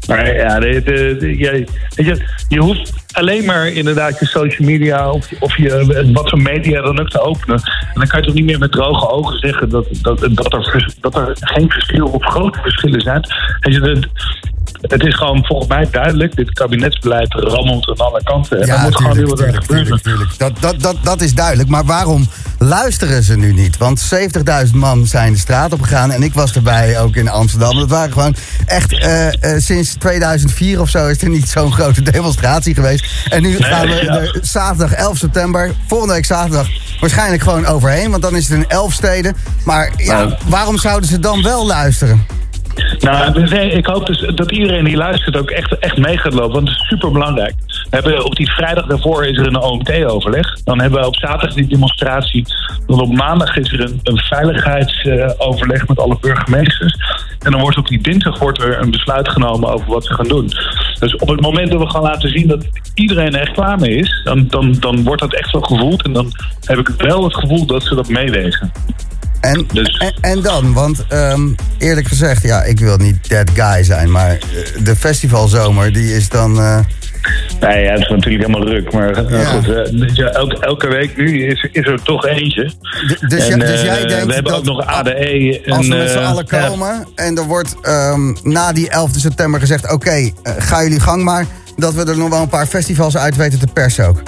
[0.07, 5.09] Maar ja, de, de, de- je, je, je hoeft alleen maar inderdaad je social media
[5.11, 7.55] of, je- of je, wat voor media dan ook te openen.
[7.63, 10.93] En dan kan je toch niet meer met droge ogen zeggen dat, dat, dat, er,
[10.99, 13.21] dat er geen verschil of grote verschillen zijn.
[13.59, 13.99] Weet je,
[14.81, 18.61] het, is gewoon volgens mij duidelijk, dit kabinetsbeleid rammelt aan alle kanten.
[18.61, 20.01] En Ja, moet gewoon heel wat gebeuren.
[20.01, 20.37] tuurlijk.
[20.37, 21.69] Dat, dat, dat, dat is duidelijk.
[21.69, 22.27] Maar waarom
[22.57, 23.77] luisteren ze nu niet?
[23.77, 24.11] Want
[24.65, 26.11] 70.000 man zijn de straat op gegaan.
[26.11, 27.75] En ik was erbij ook in Amsterdam.
[27.75, 28.35] Dat waren gewoon
[28.65, 28.93] echt...
[28.99, 33.05] eh, eh, sinds 2004 of zo is er niet zo'n grote demonstratie geweest.
[33.29, 36.67] En nu gaan we er zaterdag 11 september, volgende week zaterdag...
[36.99, 38.11] waarschijnlijk gewoon overheen.
[38.11, 39.35] Want dan is het in 11 steden.
[39.65, 40.33] Maar ja, Nou.
[40.47, 42.25] waarom zouden ze dan wel luisteren?
[42.99, 46.53] Nou, ik hoop dus dat iedereen die luistert ook echt, echt mee gaat lopen.
[46.53, 47.53] Want het is super belangrijk.
[47.67, 50.63] We hebben op die vrijdag daarvoor is er een OMT-overleg.
[50.63, 52.45] Dan hebben we op zaterdag die demonstratie.
[52.87, 56.95] Dan op maandag is er een, een veiligheidsoverleg met alle burgemeesters.
[57.39, 60.27] En dan wordt op die dinsdag wordt er een besluit genomen over wat ze gaan
[60.27, 60.51] doen.
[60.99, 63.95] Dus op het moment dat we gaan laten zien dat iedereen er echt klaar mee
[63.95, 66.03] is, dan, dan, dan wordt dat echt wel gevoeld.
[66.03, 66.31] En dan
[66.63, 68.71] heb ik wel het gevoel dat ze dat meewegen.
[69.41, 71.47] En, Dus- en, en dan, want ehm,
[71.77, 74.37] eerlijk gezegd, ja, ik wil niet that guy zijn, maar eh,
[74.83, 76.59] de festivalzomer, die is dan.
[76.59, 76.79] eh,
[77.59, 78.91] Nee, ja, het is natuurlijk helemaal ruk.
[78.93, 79.45] Maar eh, Ja.
[79.45, 82.65] goed, ja, elke, elke week nu is, is er toch eentje.
[82.67, 85.61] d- dus, En, dus jij denkt we hebben ook nog ADE.
[85.65, 89.59] En, als we met z'n allen komen en er wordt ehm, na die 11 september
[89.59, 91.45] gezegd: oké, ga jullie gang maar,
[91.77, 94.21] dat we er nog wel een paar festivals uit weten te persen ook.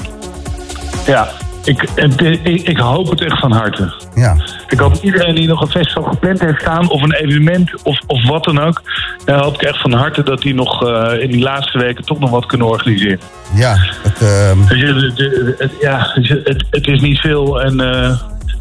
[1.05, 1.29] Ja,
[1.63, 3.93] ik, het- ik, ik hoop het echt van harte.
[4.15, 4.35] Ja.
[4.67, 8.27] Ik hoop iedereen die nog een festival gepland heeft staan, of een evenement, of, of
[8.27, 8.81] wat dan ook.
[9.25, 12.19] Dan hoop ik echt van harte dat die nog eh, in die laatste weken toch
[12.19, 13.19] nog wat kunnen organiseren.
[13.55, 15.03] Ja, het, ehm, Dus
[15.57, 16.29] het, ja, dus
[16.69, 18.11] het is niet veel en eh,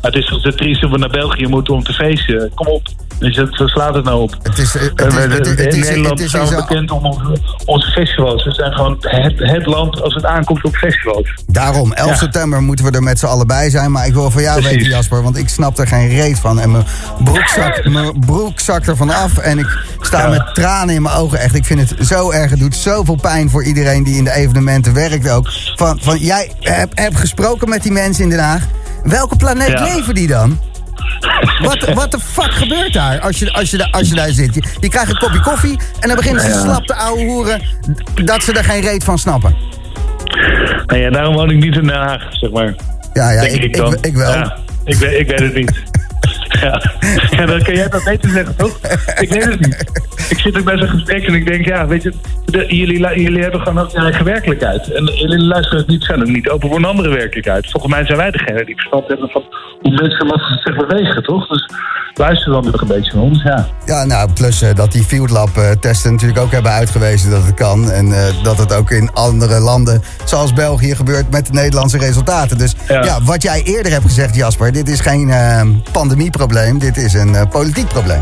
[0.01, 2.51] het is toch te triest dat we naar België moeten om te feesten.
[2.55, 2.89] Kom op,
[3.19, 4.37] dus waar slaat het nou op?
[4.43, 4.73] het is.
[4.73, 7.91] Het En is, we- het is, het in Nederland we zo'n- bekend om onze, onze
[7.91, 8.45] festivals.
[8.45, 11.35] We zijn gewoon het, het land als het aankomt op festivals.
[11.47, 12.17] Daarom, 11 Ja.
[12.17, 13.93] september moeten we er met z'n allen bij zijn.
[13.93, 14.77] Maar ik wil van jou Precies.
[14.77, 16.61] weten, Jasper, want ik snap er geen reet van.
[16.61, 16.85] En mijn
[17.25, 19.39] broek zakt, mijn broek zakt er vanaf.
[19.39, 20.29] En ik sta Ja.
[20.29, 21.39] met tranen in mijn ogen.
[21.41, 22.51] Echt, ik vind het zo erg.
[22.51, 25.49] Het doet zoveel pijn voor iedereen die in de evenementen werkt ook.
[25.77, 28.63] Van, van jij hebt hebt gesproken met die mensen in Den Haag.
[29.03, 29.83] Welke planeet Ja.
[29.95, 30.59] leven die dan?
[31.63, 34.55] Wat wat de fuck gebeurt daar als je, als je, daar- als je daar zit?
[34.55, 36.61] Je, je krijgt een kopje koffie en dan beginnen ze Ja.
[36.61, 37.63] slap te ouwe hoeren
[38.25, 39.55] dat ze er geen reet van snappen.
[40.87, 42.75] Nou ja, daarom woon ik niet in Den Haag, zeg maar.
[43.13, 43.77] Ja, ja ik, ik,
[44.17, 44.33] wel.
[44.33, 45.73] Ja, ik, weet, ik weet het niet.
[46.67, 46.83] Ja.
[47.31, 48.79] ja, dan kan jij dat beter zeggen, toch?
[49.21, 49.85] Ik weet het niet.
[50.29, 52.13] Ik zit ook bij zo'n gesprek en ik denk, ja, weet je,
[52.45, 54.93] de- jullie, jullie hebben gewoon ook je eigen werkelijkheid.
[54.93, 57.71] En jullie luisteren het niet, zijn ook niet open voor een andere werkelijkheid.
[57.71, 59.43] Volgens mij zijn wij degene die verstand hebben van
[59.81, 61.47] hoe mensen zich bewegen, toch?
[61.49, 61.71] Dus
[62.15, 63.67] luister dan nog een beetje naar ons, ja.
[63.87, 67.45] Ja, nou, plus eh, dat die Field Lab eh, testen natuurlijk ook hebben uitgewezen dat
[67.47, 67.91] het kan.
[67.91, 72.59] En eh, dat het ook in andere landen, zoals België, gebeurt met de Nederlandse resultaten.
[72.59, 73.19] Dus ja, Ja.
[73.23, 75.63] wat jij eerder hebt gezegd, Jasper, dit is geen eh,
[76.51, 78.21] pandemieprobleem, dit is een eh, politiek probleem.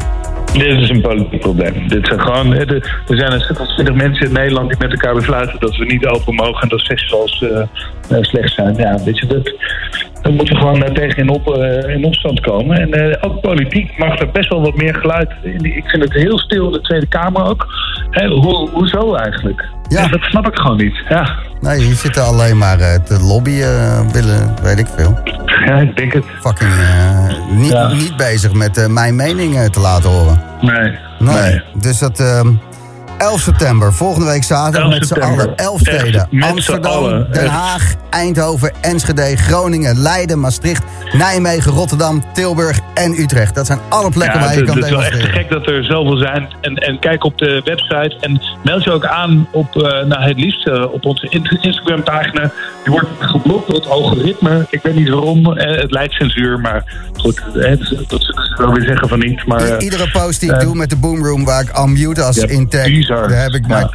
[0.53, 1.89] Dit is een politiek probleem.
[1.89, 5.15] Dit zijn gewoon, er zijn een stuk van 20 mensen in Nederland die met elkaar
[5.15, 8.75] besluiten dat we niet open mogen en dat festivals eh, eh, slecht zijn.
[8.77, 9.53] Ja, weet je, dat,
[10.23, 12.79] daar moeten we gewoon tegen in, op, eh, in opstand komen.
[12.79, 15.31] En eh, ook politiek mag er best wel wat meer geluid.
[15.43, 15.77] in.
[15.77, 17.67] Ik vind het heel stil in de Tweede Kamer ook.
[18.29, 19.65] Hoe, hoezo eigenlijk?
[19.89, 20.09] Ja.
[20.09, 20.95] Dat snap ik gewoon niet.
[21.09, 25.19] Ja, Nee, hier zitten alleen maar eh, te lobbyen, willen, weet ik veel.
[25.67, 26.25] ja ik denk het.
[26.41, 26.71] Fucking,
[27.51, 27.93] niet, Ja.
[27.93, 30.41] niet bezig met mijn mening te laten horen.
[30.61, 30.99] Nee.
[31.19, 31.43] Nee.
[31.43, 31.63] nee.
[31.81, 32.45] Dus dat...
[33.19, 35.57] ehm 11 september, volgende week zaterdag 11 met z'n allen.
[35.57, 36.29] 11 Echt, steden.
[36.41, 37.27] Amsterdam.
[37.33, 37.47] Den.
[37.47, 40.83] Haag, Eindhoven, Enschede, Groningen, Leiden, Maastricht,
[41.13, 43.55] Nijmegen, Rotterdam, Tilburg en Utrecht.
[43.55, 45.49] Dat zijn alle plekken Ja, waar je kan het is wel echt demonstreren.
[45.49, 46.49] gek dat er zoveel zijn.
[46.61, 49.75] En, en kijk op de website en meld je ook aan op,
[50.09, 52.51] nou, het liefst eh, op onze in- Instagram-pagina.
[52.85, 54.67] Die wordt geblokt door het algoritme.
[54.71, 55.57] Ik weet niet waarom.
[55.57, 56.85] eh, het leidt censuur, maar
[57.17, 59.47] goed, dat zullen ze wel weer zeggen van niet.
[59.47, 62.47] Maar, Iedere post die ik doe met de Boomroom waar ik unmute als Ja,
[63.09, 63.29] bizar.
[63.29, 63.91] daar heb ik maar Ja.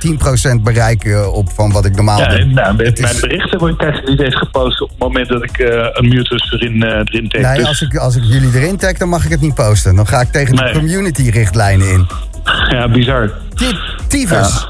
[0.55, 2.45] 10% bereik eh, op van wat ik normaal ja, doe.
[2.45, 5.27] nou, met Het is- mijn berichten wordt krijg ik niet eens gepost op het moment
[5.29, 7.41] dat ik eh, een mutus erin, eh erin teken.
[7.41, 9.95] Nee, Dus- als ik, als ik jullie erin tag, dan mag ik het niet posten.
[9.95, 12.07] Dan ga ik tegen de community-richtlijnen in.
[12.69, 13.31] Ja, bizar.
[14.07, 14.67] Tyfus.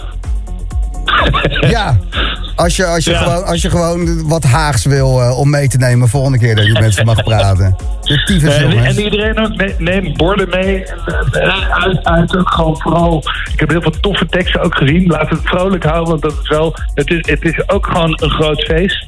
[1.60, 1.98] Ja.
[2.56, 3.18] Als je, als, je Ja.
[3.18, 6.66] gewoon, als je gewoon wat Haags wil eh, om mee te nemen volgende keer dat
[6.66, 7.76] je met ze mag praten.
[8.02, 10.86] De tyfus, Eh, en, en iedereen ook, ne- neem borden mee.
[10.86, 10.98] En,
[11.32, 13.24] eh, uit, uit ook gewoon vooral.
[13.54, 15.06] Ik heb heel veel toffe teksten ook gezien.
[15.08, 16.76] Laat het vrolijk houden, want dat is wel.
[16.94, 19.08] Het is, het is ook gewoon een groot feest.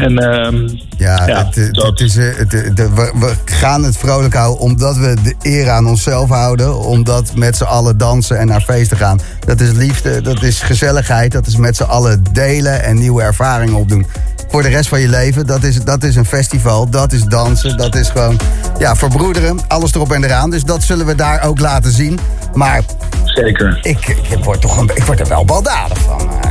[0.00, 1.86] En ehm, Ja, Ja, het, het, dat.
[1.86, 5.70] het is, eh, het, het- we, we gaan het vrolijk houden omdat we de eer
[5.70, 6.78] aan onszelf houden.
[6.78, 9.20] Omdat met z'n allen dansen en naar feesten gaan.
[9.46, 11.32] Dat is liefde, dat is gezelligheid.
[11.32, 14.06] Dat is met z'n allen delen en nieuwe ervaringen opdoen.
[14.48, 16.88] Voor de rest van je leven, dat is, dat is een festival.
[16.90, 18.38] Dat is dansen, dat is gewoon
[18.78, 19.58] ja, verbroederen.
[19.68, 20.50] Alles erop en eraan.
[20.50, 22.18] Dus dat zullen we daar ook laten zien.
[22.54, 22.82] Maar
[23.24, 23.78] zeker.
[23.82, 26.30] ik, ik, word, toch een, ik word er wel baldadig van.
[26.42, 26.50] eh.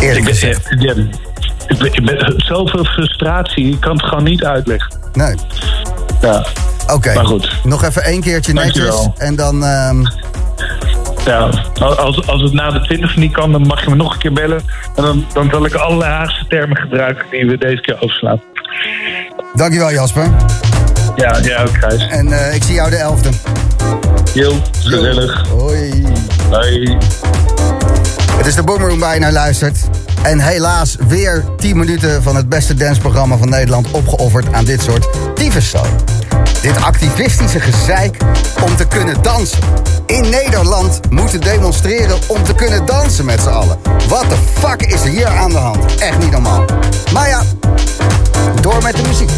[0.00, 0.66] Eerlijk gezegd.
[0.68, 1.16] eh, ik ik
[1.78, 3.66] ben- zoveel frustratie.
[3.72, 4.92] Ik kan het gewoon niet uitleggen.
[5.12, 5.34] Nee.
[6.20, 6.44] Ja.
[6.92, 7.52] Oké, Maar goed.
[7.64, 8.74] nog even één keertje netjes.
[8.74, 9.14] Dankjewel.
[9.18, 9.64] En dan...
[9.64, 10.02] ehm,
[11.24, 11.48] Ja,
[11.78, 14.32] als, als het na de 20 niet kan, dan mag je me nog een keer
[14.32, 14.60] bellen.
[14.96, 18.40] En dan, dan zal ik alle Haagse termen gebruiken die we deze keer overslaan.
[19.54, 20.30] dankjewel Jasper.
[21.16, 22.06] Ja, ja ook Gijs.
[22.08, 23.28] En eh, ik zie jou de 11e.
[24.34, 25.44] Heel gezellig.
[25.48, 26.04] Hoi.
[26.50, 26.96] Hoi.
[28.36, 29.78] Het is de Boomroom waar je naar luistert.
[30.22, 35.08] En helaas weer 10 minuten van het beste danceprogramma van Nederland opgeofferd aan dit soort
[35.34, 35.90] tyfuszooi.
[36.62, 38.16] Dit activistische gezeik
[38.64, 39.58] om te kunnen dansen.
[40.06, 43.78] In Nederland moeten demonstreren om te kunnen dansen met z'n allen.
[44.08, 45.94] Wat de fuck is er hier aan de hand?
[46.00, 46.64] Echt niet normaal.
[47.12, 47.42] Maar ja,
[48.60, 49.30] door met de muziek.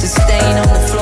[0.00, 0.93] Just stain on the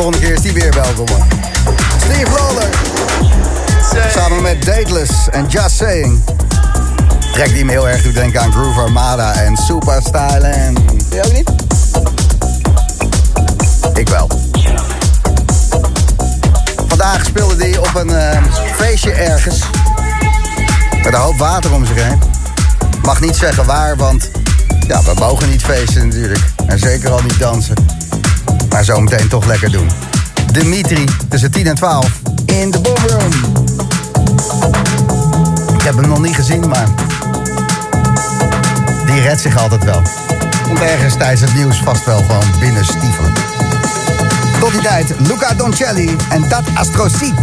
[0.00, 1.06] Volgende keer is die weer welkom.
[1.98, 2.68] Steve Lawler.
[4.12, 6.20] Samen met Dateless en Just Saying.
[7.32, 10.78] Trek die me heel erg doet denken aan Groove Armada en Super Styling.
[11.10, 11.50] Jij ook niet?
[13.94, 14.30] Ik wel.
[16.88, 18.42] Vandaag speelde die op een eh,
[18.74, 19.58] feestje ergens.
[20.96, 22.18] Met een hoop water om zich heen.
[23.02, 24.30] Mag niet zeggen waar, want
[24.86, 26.44] ja, we mogen niet feesten natuurlijk.
[26.66, 27.99] En zeker al niet dansen.
[28.70, 29.90] Maar zometeen toch lekker doen.
[30.52, 33.32] Dimitri, tussen 10 en 12, in de boomroom.
[35.74, 36.86] Ik heb hem nog niet gezien, maar...
[39.06, 40.02] Die redt zich altijd wel.
[40.62, 43.32] Komt ergens tijdens het nieuws vast wel gewoon binnen stiefelen.
[44.60, 47.34] Tot die tijd, Luca Doncelli en Dat Astrocyt.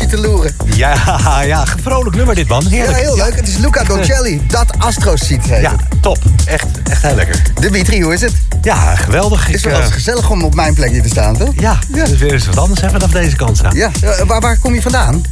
[0.00, 0.54] Eh, te loeren.
[0.74, 0.94] Ja,
[1.42, 2.62] ja, vrolijk nummer dit man.
[2.62, 2.98] Ja, Heerlijk.
[2.98, 3.34] heel leuk.
[3.36, 4.42] Het is Luca Doncelli.
[4.46, 6.18] Dat Astroseed heet Ja, top.
[6.44, 7.42] Echt, echt heel lekker.
[7.60, 8.32] Dimitri, hoe is het?
[8.62, 9.46] Ja, geweldig.
[9.46, 11.52] Het is wel eh, eens gezellig om op mijn plekje te staan, toch?
[11.56, 13.74] ja, dat is weer eens wat anders hè, vanaf deze kant staan.
[13.76, 15.22] Ja, eh, waar, waar kom je vandaan?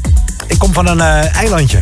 [0.47, 1.79] Ik kom van een eh, eilandje.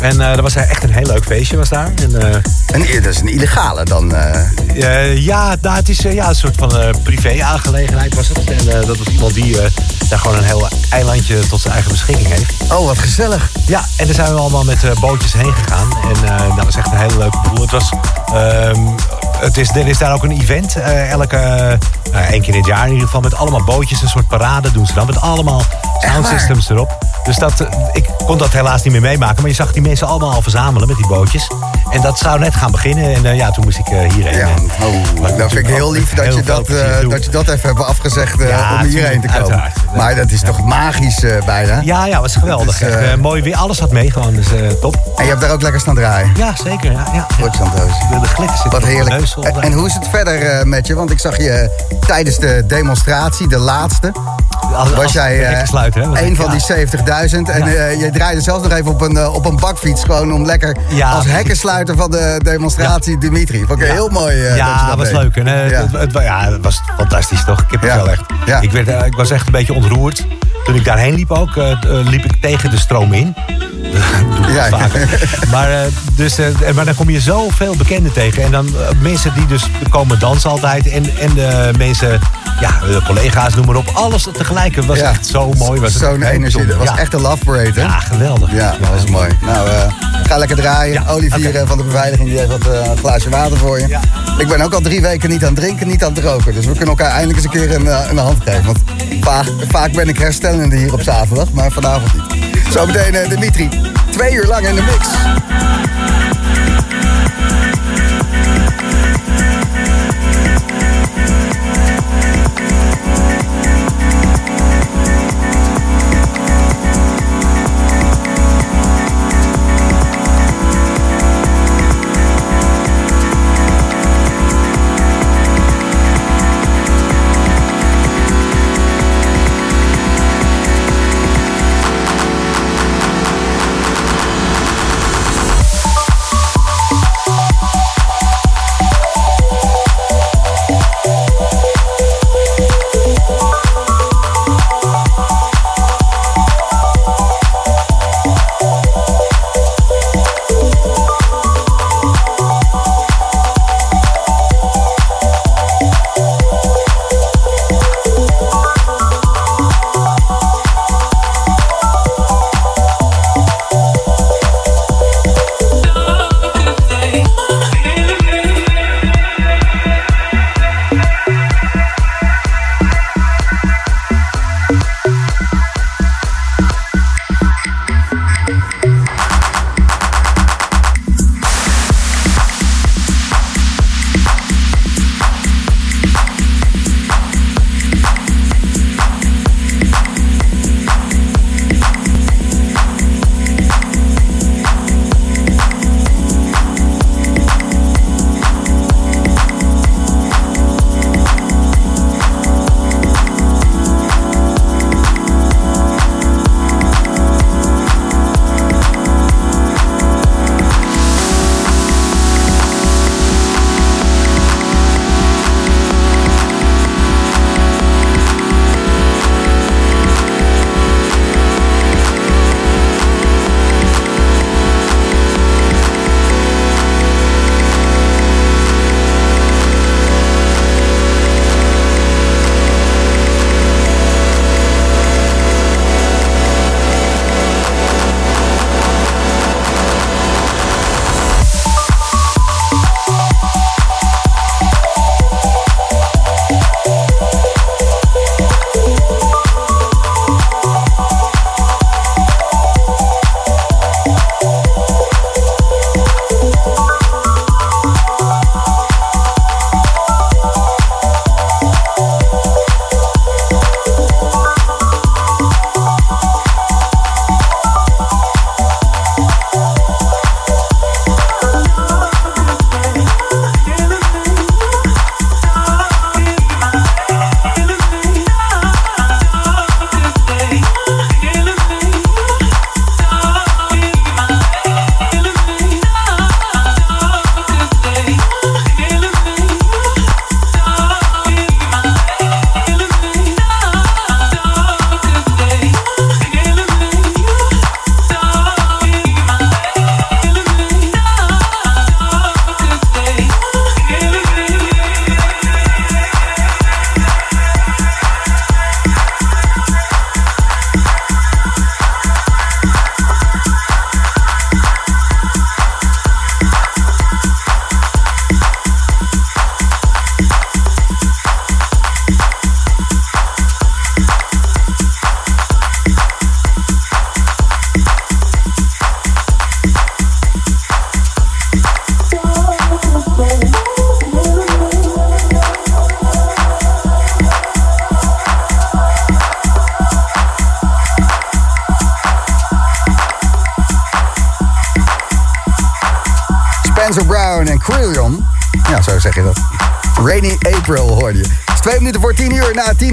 [0.00, 1.90] En eh dat was echt een heel leuk feestje was daar.
[2.02, 4.14] En, eh, Een, dat is een illegale dan.
[4.14, 4.40] eh.
[4.78, 8.38] Eh, ja, nou, het is eh, ja, een soort van eh, privé-aangelegenheid was het.
[8.50, 9.70] En eh, dat was iemand die eh,
[10.08, 12.72] daar gewoon een heel eilandje tot zijn eigen beschikking heeft.
[12.72, 13.50] Oh, wat gezellig.
[13.66, 15.88] Ja, en daar zijn we allemaal met eh, bootjes heen gegaan.
[16.02, 17.60] En eh, dat was echt een hele leuke boel.
[17.62, 17.90] Het was...
[18.34, 18.86] ehm,
[19.38, 21.36] het is, er is daar ook een event, eh, elke
[22.12, 24.02] één keer in het jaar in ieder geval, met allemaal bootjes.
[24.02, 25.68] Een soort parade doen ze dan, met allemaal Echt
[26.00, 26.12] waar?
[26.12, 26.98] soundsystems erop.
[27.24, 30.32] Dus dat, ik kon dat helaas niet meer meemaken, maar je zag die mensen allemaal
[30.32, 31.50] al verzamelen met die bootjes.
[31.90, 34.38] En dat zou net gaan beginnen en eh, ja, toen moest ik eh, hierheen.
[34.38, 34.48] Ja,
[34.82, 37.68] oh, dat vind ik heel lief dat heel je dat, eh, dat je dat even
[37.68, 39.42] hebt afgezegd Ja, om hierheen te komen.
[39.42, 39.76] uiteraard.
[39.96, 41.80] Maar dat is toch magisch bijna?
[41.84, 42.78] Ja, ja, was geweldig.
[42.78, 43.56] Dat is, Echt, mooi weer.
[43.56, 44.46] Alles had mee gewoon, dus
[44.80, 44.96] top.
[45.16, 46.32] En je hebt daar ook lekker staan draaien.
[46.36, 46.92] Ja, zeker.
[46.92, 47.26] Ja, ja.
[47.40, 47.98] Goed, Santoos.
[48.20, 49.34] De, glitter zit Wat heerlijk.
[49.40, 50.94] En, en hoe is het verder met je?
[50.94, 54.12] Want ik zag je tijdens de demonstratie, de laatste,
[54.74, 56.50] Als- was als jij de eh, sluiten, hè, was een ik, van ja.
[56.50, 57.48] die 70.000.
[57.50, 57.72] En Ja.
[57.74, 60.02] eh, je draaide zelfs nog even op een, eh, op een bakfiets.
[60.04, 63.64] Gewoon om lekker Ja, als hekkensluiter van de demonstratie Dimitri.
[63.66, 63.92] Vond ik Ja.
[63.92, 64.42] heel mooi.
[64.42, 65.36] eh, dat ja, dat was leuk.
[65.36, 65.52] En, Ja.
[65.60, 67.60] het, het, ja, het was fantastisch toch?
[67.60, 67.96] Ik heb het Ja.
[67.96, 68.22] wel echt.
[68.46, 68.60] Ja.
[68.60, 70.26] Ik, werd, ik was echt een beetje ontroerd.
[70.64, 71.50] Toen ik daarheen liep ook,
[72.04, 73.34] liep ik tegen de stroom in.
[73.92, 74.68] Dat doe ik Ja.
[75.50, 75.68] Maar,
[76.16, 76.36] dus,
[76.74, 78.42] maar dan kom je zoveel bekenden tegen.
[78.42, 78.68] En dan
[79.00, 80.88] mensen die dus komen dansen altijd.
[80.88, 82.20] En, en de mensen,
[82.60, 83.90] ja, de collega's, noem maar op.
[83.94, 84.74] Alles tegelijk.
[84.76, 85.10] Het was Ja.
[85.10, 85.80] echt zo mooi.
[85.80, 86.02] was het.
[86.02, 86.40] Zo'n energie.
[86.40, 86.76] Bijzonder.
[86.76, 87.80] was echt een love parade, hè?
[87.80, 88.52] Ja, geweldig.
[88.52, 89.28] Ja, dat was mooi.
[89.40, 91.06] Nou, eh, ga lekker draaien.
[91.06, 93.98] Olivier eh, van de beveiliging die heeft wat eh, een glaasje water voor je.
[94.38, 96.54] Ik ben ook al drie weken niet aan het drinken, niet aan het roken.
[96.54, 98.64] Dus we kunnen elkaar eindelijk eens een keer een, eh, een hand geven.
[98.64, 98.78] Want
[99.20, 102.42] vaak, vaak ben ik herstellende hier op zaterdag, maar vanavond niet.
[102.72, 103.68] Zometeen eh, Dimitri.
[104.10, 105.08] Twee uur lang in de mix.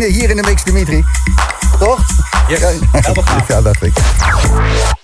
[0.03, 0.43] Hier in de